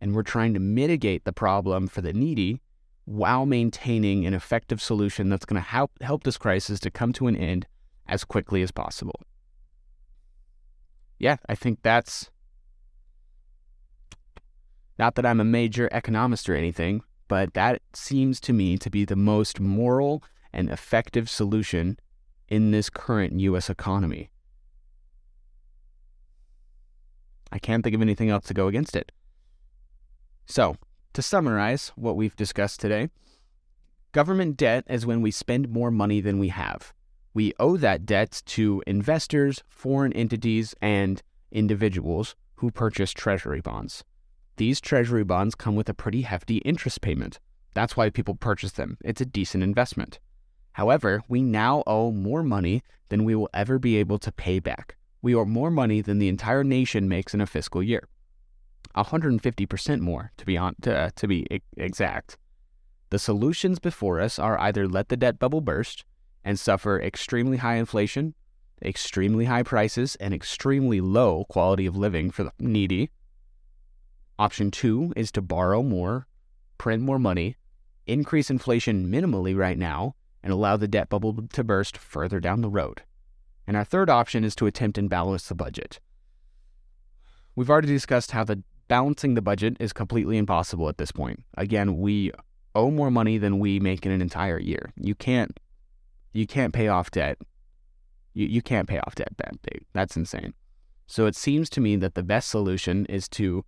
and 0.00 0.14
we're 0.14 0.22
trying 0.22 0.54
to 0.54 0.60
mitigate 0.60 1.24
the 1.24 1.32
problem 1.32 1.88
for 1.88 2.00
the 2.00 2.12
needy 2.12 2.60
while 3.04 3.46
maintaining 3.46 4.26
an 4.26 4.34
effective 4.34 4.82
solution 4.82 5.28
that's 5.28 5.44
going 5.44 5.60
to 5.60 5.68
help, 5.68 5.92
help 6.02 6.24
this 6.24 6.36
crisis 6.36 6.80
to 6.80 6.90
come 6.90 7.12
to 7.12 7.26
an 7.26 7.36
end 7.36 7.66
as 8.06 8.24
quickly 8.24 8.62
as 8.62 8.70
possible 8.70 9.20
yeah, 11.18 11.36
I 11.48 11.54
think 11.54 11.80
that's 11.82 12.30
not 14.98 15.14
that 15.14 15.26
I'm 15.26 15.40
a 15.40 15.44
major 15.44 15.88
economist 15.92 16.48
or 16.48 16.54
anything, 16.54 17.02
but 17.28 17.54
that 17.54 17.82
seems 17.92 18.40
to 18.40 18.52
me 18.52 18.78
to 18.78 18.90
be 18.90 19.04
the 19.04 19.16
most 19.16 19.60
moral 19.60 20.22
and 20.52 20.70
effective 20.70 21.28
solution 21.28 21.98
in 22.48 22.70
this 22.70 22.88
current 22.88 23.38
US 23.40 23.68
economy. 23.68 24.30
I 27.52 27.58
can't 27.58 27.82
think 27.82 27.94
of 27.94 28.02
anything 28.02 28.30
else 28.30 28.46
to 28.46 28.54
go 28.54 28.68
against 28.68 28.96
it. 28.96 29.12
So, 30.46 30.76
to 31.12 31.22
summarize 31.22 31.88
what 31.96 32.16
we've 32.16 32.36
discussed 32.36 32.80
today, 32.80 33.10
government 34.12 34.56
debt 34.56 34.84
is 34.88 35.04
when 35.04 35.20
we 35.20 35.30
spend 35.30 35.68
more 35.68 35.90
money 35.90 36.20
than 36.20 36.38
we 36.38 36.48
have 36.48 36.92
we 37.36 37.52
owe 37.60 37.76
that 37.76 38.06
debt 38.06 38.42
to 38.46 38.82
investors, 38.86 39.62
foreign 39.68 40.14
entities, 40.14 40.74
and 40.80 41.22
individuals 41.52 42.34
who 42.54 42.70
purchase 42.70 43.12
treasury 43.12 43.60
bonds. 43.60 44.04
These 44.56 44.80
treasury 44.80 45.22
bonds 45.22 45.54
come 45.54 45.76
with 45.76 45.90
a 45.90 45.92
pretty 45.92 46.22
hefty 46.22 46.56
interest 46.58 47.02
payment. 47.02 47.38
That's 47.74 47.94
why 47.94 48.08
people 48.08 48.36
purchase 48.36 48.72
them. 48.72 48.96
It's 49.04 49.20
a 49.20 49.26
decent 49.26 49.62
investment. 49.62 50.18
However, 50.72 51.20
we 51.28 51.42
now 51.42 51.82
owe 51.86 52.10
more 52.10 52.42
money 52.42 52.82
than 53.10 53.24
we 53.24 53.34
will 53.34 53.50
ever 53.52 53.78
be 53.78 53.98
able 53.98 54.18
to 54.20 54.32
pay 54.32 54.58
back. 54.58 54.96
We 55.20 55.34
owe 55.34 55.44
more 55.44 55.70
money 55.70 56.00
than 56.00 56.18
the 56.18 56.28
entire 56.28 56.64
nation 56.64 57.06
makes 57.06 57.34
in 57.34 57.42
a 57.42 57.46
fiscal 57.46 57.82
year. 57.82 58.08
150% 58.96 60.00
more, 60.00 60.32
to 60.36 60.46
be, 60.46 60.56
on, 60.56 60.74
to, 60.82 60.96
uh, 60.96 61.10
to 61.16 61.28
be 61.28 61.46
exact. 61.76 62.36
The 63.10 63.18
solutions 63.18 63.78
before 63.78 64.20
us 64.20 64.38
are 64.38 64.58
either 64.60 64.88
let 64.88 65.08
the 65.08 65.16
debt 65.16 65.38
bubble 65.38 65.60
burst, 65.60 66.04
and 66.44 66.58
suffer 66.58 67.00
extremely 67.00 67.56
high 67.58 67.74
inflation, 67.74 68.34
extremely 68.82 69.46
high 69.46 69.62
prices, 69.62 70.16
and 70.16 70.32
extremely 70.32 71.00
low 71.00 71.44
quality 71.44 71.86
of 71.86 71.96
living 71.96 72.30
for 72.30 72.44
the 72.44 72.52
needy. 72.58 73.10
Option 74.38 74.70
two 74.70 75.12
is 75.16 75.32
to 75.32 75.42
borrow 75.42 75.82
more, 75.82 76.26
print 76.78 77.02
more 77.02 77.18
money, 77.18 77.56
increase 78.06 78.50
inflation 78.50 79.10
minimally 79.10 79.56
right 79.56 79.78
now, 79.78 80.14
and 80.42 80.52
allow 80.52 80.76
the 80.76 80.86
debt 80.86 81.08
bubble 81.08 81.48
to 81.52 81.64
burst 81.64 81.96
further 81.96 82.38
down 82.38 82.60
the 82.60 82.70
road. 82.70 83.02
And 83.66 83.76
our 83.76 83.84
third 83.84 84.08
option 84.08 84.44
is 84.44 84.54
to 84.56 84.66
attempt 84.66 84.98
and 84.98 85.10
balance 85.10 85.48
the 85.48 85.54
budget. 85.56 85.98
We've 87.56 87.70
already 87.70 87.88
discussed 87.88 88.30
how 88.30 88.44
the 88.44 88.62
balancing 88.88 89.34
the 89.34 89.42
budget 89.42 89.76
is 89.80 89.92
completely 89.92 90.38
impossible 90.38 90.88
at 90.88 90.98
this 90.98 91.12
point. 91.12 91.42
Again, 91.56 91.98
we 91.98 92.32
owe 92.74 92.90
more 92.90 93.10
money 93.10 93.38
than 93.38 93.58
we 93.58 93.80
make 93.80 94.04
in 94.04 94.12
an 94.12 94.22
entire 94.22 94.58
year. 94.58 94.92
You 94.96 95.14
can't 95.14 95.58
you 96.32 96.46
can't 96.46 96.74
pay 96.74 96.88
off 96.88 97.10
debt. 97.10 97.38
You, 98.34 98.46
you 98.46 98.60
can't 98.60 98.86
pay 98.86 98.98
off 98.98 99.14
debt 99.14 99.32
that 99.38 99.62
big. 99.62 99.86
That's 99.94 100.16
insane. 100.16 100.52
So 101.06 101.24
it 101.26 101.34
seems 101.34 101.70
to 101.70 101.80
me 101.80 101.96
that 101.96 102.14
the 102.14 102.22
best 102.22 102.50
solution 102.50 103.06
is 103.06 103.28
to 103.30 103.64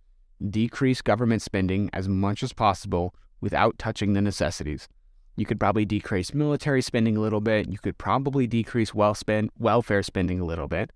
decrease 0.49 1.01
government 1.01 1.41
spending 1.41 1.89
as 1.93 2.07
much 2.07 2.43
as 2.43 2.53
possible 2.53 3.15
without 3.41 3.79
touching 3.79 4.13
the 4.13 4.21
necessities. 4.21 4.87
You 5.35 5.45
could 5.45 5.59
probably 5.59 5.85
decrease 5.85 6.33
military 6.33 6.81
spending 6.81 7.17
a 7.17 7.21
little 7.21 7.41
bit. 7.41 7.69
You 7.69 7.77
could 7.77 7.97
probably 7.97 8.45
decrease 8.45 8.93
well 8.93 9.15
spend, 9.15 9.49
welfare 9.57 10.03
spending 10.03 10.39
a 10.39 10.45
little 10.45 10.67
bit. 10.67 10.91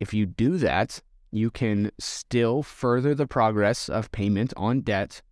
If 0.00 0.12
you 0.12 0.26
do 0.26 0.58
that, 0.58 1.00
you 1.30 1.50
can 1.50 1.90
still 1.98 2.62
further 2.62 3.14
the 3.14 3.26
progress 3.26 3.88
of 3.88 4.12
payment 4.12 4.52
on 4.56 4.80
debt, 4.80 5.22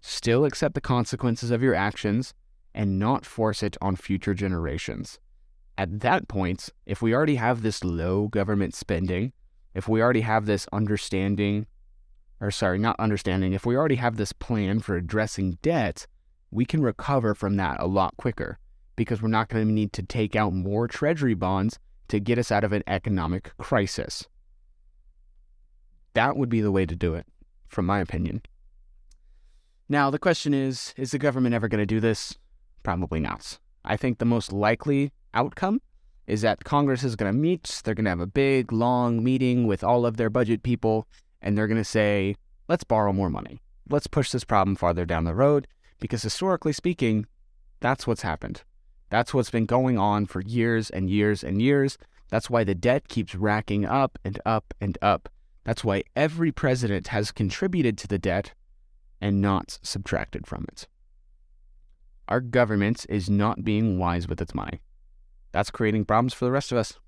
still 0.00 0.44
accept 0.44 0.74
the 0.74 0.80
consequences 0.80 1.50
of 1.50 1.62
your 1.62 1.74
actions, 1.74 2.34
and 2.74 2.98
not 2.98 3.24
force 3.24 3.62
it 3.62 3.76
on 3.80 3.96
future 3.96 4.34
generations. 4.34 5.18
At 5.78 6.00
that 6.00 6.28
point, 6.28 6.70
if 6.86 7.02
we 7.02 7.14
already 7.14 7.36
have 7.36 7.62
this 7.62 7.82
low 7.84 8.28
government 8.28 8.74
spending, 8.74 9.32
if 9.74 9.88
we 9.88 10.02
already 10.02 10.20
have 10.20 10.46
this 10.46 10.68
understanding, 10.72 11.66
or 12.40 12.50
sorry, 12.50 12.78
not 12.78 12.98
understanding, 12.98 13.52
if 13.52 13.66
we 13.66 13.76
already 13.76 13.96
have 13.96 14.16
this 14.16 14.32
plan 14.32 14.80
for 14.80 14.96
addressing 14.96 15.58
debt, 15.62 16.06
we 16.50 16.64
can 16.64 16.82
recover 16.82 17.34
from 17.34 17.56
that 17.56 17.80
a 17.80 17.86
lot 17.86 18.16
quicker 18.16 18.58
because 18.96 19.20
we're 19.20 19.28
not 19.28 19.48
going 19.48 19.66
to 19.66 19.72
need 19.72 19.92
to 19.92 20.02
take 20.02 20.36
out 20.36 20.52
more 20.52 20.86
treasury 20.86 21.34
bonds 21.34 21.78
to 22.08 22.20
get 22.20 22.38
us 22.38 22.52
out 22.52 22.62
of 22.64 22.72
an 22.72 22.84
economic 22.86 23.56
crisis. 23.58 24.28
That 26.14 26.36
would 26.36 26.48
be 26.48 26.60
the 26.60 26.72
way 26.72 26.86
to 26.86 26.96
do 26.96 27.14
it, 27.14 27.26
from 27.68 27.86
my 27.86 28.00
opinion. 28.00 28.42
Now, 29.88 30.10
the 30.10 30.18
question 30.18 30.54
is 30.54 30.94
is 30.96 31.10
the 31.10 31.18
government 31.18 31.54
ever 31.54 31.68
going 31.68 31.82
to 31.82 31.86
do 31.86 32.00
this? 32.00 32.38
Probably 32.82 33.20
not. 33.20 33.58
I 33.84 33.96
think 33.96 34.18
the 34.18 34.24
most 34.24 34.52
likely 34.52 35.12
outcome 35.34 35.80
is 36.26 36.40
that 36.40 36.64
Congress 36.64 37.04
is 37.04 37.16
going 37.16 37.32
to 37.32 37.38
meet. 37.38 37.82
They're 37.84 37.94
going 37.94 38.04
to 38.04 38.10
have 38.10 38.20
a 38.20 38.26
big, 38.26 38.72
long 38.72 39.22
meeting 39.22 39.66
with 39.66 39.84
all 39.84 40.06
of 40.06 40.16
their 40.16 40.30
budget 40.30 40.62
people, 40.62 41.06
and 41.42 41.56
they're 41.56 41.66
going 41.66 41.76
to 41.76 41.84
say, 41.84 42.36
let's 42.66 42.84
borrow 42.84 43.12
more 43.12 43.28
money. 43.28 43.60
Let's 43.90 44.06
push 44.06 44.30
this 44.30 44.44
problem 44.44 44.76
farther 44.76 45.04
down 45.04 45.24
the 45.24 45.34
road. 45.34 45.66
Because 46.00 46.22
historically 46.22 46.72
speaking, 46.72 47.26
that's 47.80 48.06
what's 48.06 48.22
happened. 48.22 48.62
That's 49.10 49.34
what's 49.34 49.50
been 49.50 49.66
going 49.66 49.98
on 49.98 50.26
for 50.26 50.40
years 50.40 50.88
and 50.90 51.10
years 51.10 51.44
and 51.44 51.60
years. 51.60 51.98
That's 52.30 52.48
why 52.48 52.64
the 52.64 52.74
debt 52.74 53.08
keeps 53.08 53.34
racking 53.34 53.84
up 53.84 54.18
and 54.24 54.40
up 54.46 54.72
and 54.80 54.96
up. 55.02 55.28
That's 55.64 55.82
why 55.82 56.04
every 56.14 56.52
president 56.52 57.08
has 57.08 57.32
contributed 57.32 57.98
to 57.98 58.06
the 58.06 58.18
debt 58.18 58.52
and 59.20 59.40
not 59.40 59.78
subtracted 59.82 60.46
from 60.46 60.66
it. 60.68 60.86
Our 62.28 62.40
government 62.40 63.06
is 63.08 63.28
not 63.28 63.64
being 63.64 63.98
wise 63.98 64.28
with 64.28 64.40
its 64.40 64.54
money. 64.54 64.80
That's 65.52 65.70
creating 65.70 66.04
problems 66.04 66.34
for 66.34 66.44
the 66.44 66.50
rest 66.50 66.72
of 66.72 66.78
us. 66.78 66.98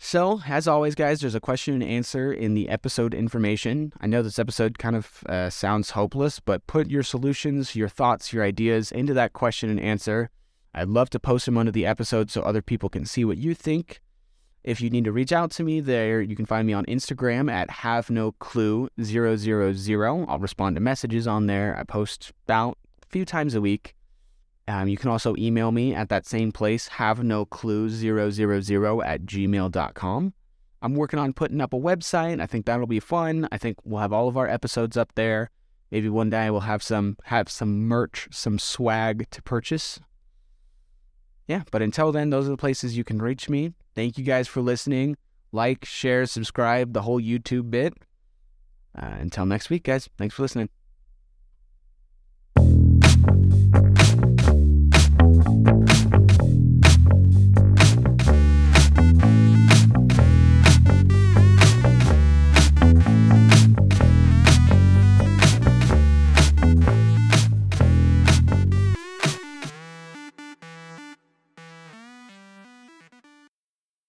So, 0.00 0.40
as 0.46 0.68
always, 0.68 0.94
guys, 0.94 1.20
there's 1.20 1.34
a 1.34 1.40
question 1.40 1.74
and 1.74 1.82
answer 1.82 2.32
in 2.32 2.54
the 2.54 2.68
episode 2.68 3.12
information. 3.12 3.92
I 4.00 4.06
know 4.06 4.22
this 4.22 4.38
episode 4.38 4.78
kind 4.78 4.94
of 4.94 5.24
uh, 5.28 5.50
sounds 5.50 5.90
hopeless, 5.90 6.38
but 6.38 6.66
put 6.68 6.88
your 6.88 7.02
solutions, 7.02 7.74
your 7.74 7.88
thoughts, 7.88 8.32
your 8.32 8.44
ideas 8.44 8.92
into 8.92 9.12
that 9.14 9.32
question 9.32 9.68
and 9.70 9.80
answer. 9.80 10.30
I'd 10.72 10.88
love 10.88 11.10
to 11.10 11.18
post 11.18 11.46
them 11.46 11.58
under 11.58 11.72
the 11.72 11.84
episode 11.84 12.30
so 12.30 12.42
other 12.42 12.62
people 12.62 12.88
can 12.88 13.04
see 13.06 13.24
what 13.24 13.38
you 13.38 13.54
think. 13.54 14.00
If 14.64 14.80
you 14.80 14.90
need 14.90 15.04
to 15.04 15.12
reach 15.12 15.32
out 15.32 15.50
to 15.52 15.64
me 15.64 15.80
there, 15.80 16.20
you 16.20 16.36
can 16.36 16.46
find 16.46 16.66
me 16.66 16.72
on 16.72 16.84
Instagram 16.86 17.50
at 17.50 17.70
have 17.70 18.10
no 18.10 18.32
clue 18.32 18.88
000. 19.00 20.26
I'll 20.28 20.38
respond 20.38 20.76
to 20.76 20.80
messages 20.80 21.26
on 21.26 21.46
there. 21.46 21.76
I 21.78 21.84
post 21.84 22.32
about 22.44 22.76
a 23.02 23.06
few 23.06 23.24
times 23.24 23.54
a 23.54 23.60
week. 23.60 23.94
Um, 24.66 24.88
you 24.88 24.98
can 24.98 25.08
also 25.08 25.34
email 25.38 25.72
me 25.72 25.94
at 25.94 26.10
that 26.10 26.26
same 26.26 26.52
place, 26.52 26.88
have 26.88 27.24
no 27.24 27.46
clue 27.46 27.88
000 27.88 28.20
at 29.02 29.22
gmail.com. 29.22 30.34
I'm 30.82 30.94
working 30.94 31.18
on 31.18 31.32
putting 31.32 31.60
up 31.60 31.72
a 31.72 31.78
website. 31.78 32.40
I 32.40 32.46
think 32.46 32.66
that'll 32.66 32.86
be 32.86 33.00
fun. 33.00 33.48
I 33.50 33.58
think 33.58 33.78
we'll 33.84 34.00
have 34.00 34.12
all 34.12 34.28
of 34.28 34.36
our 34.36 34.46
episodes 34.46 34.96
up 34.96 35.14
there. 35.14 35.50
Maybe 35.90 36.08
one 36.10 36.28
day 36.28 36.50
we'll 36.50 36.60
have 36.60 36.82
some 36.82 37.16
have 37.24 37.48
some 37.48 37.88
merch, 37.88 38.28
some 38.30 38.58
swag 38.58 39.30
to 39.30 39.42
purchase. 39.42 40.00
Yeah, 41.48 41.62
but 41.72 41.82
until 41.82 42.12
then, 42.12 42.30
those 42.30 42.46
are 42.46 42.50
the 42.50 42.58
places 42.58 42.96
you 42.96 43.04
can 43.04 43.20
reach 43.20 43.48
me. 43.48 43.72
Thank 43.94 44.18
you 44.18 44.24
guys 44.24 44.46
for 44.46 44.60
listening. 44.60 45.16
Like, 45.50 45.84
share, 45.84 46.26
subscribe, 46.26 46.92
the 46.92 47.02
whole 47.02 47.20
YouTube 47.20 47.70
bit. 47.70 47.94
Uh, 48.96 49.14
until 49.18 49.46
next 49.46 49.70
week, 49.70 49.84
guys. 49.84 50.08
Thanks 50.18 50.34
for 50.34 50.42
listening. 50.42 50.68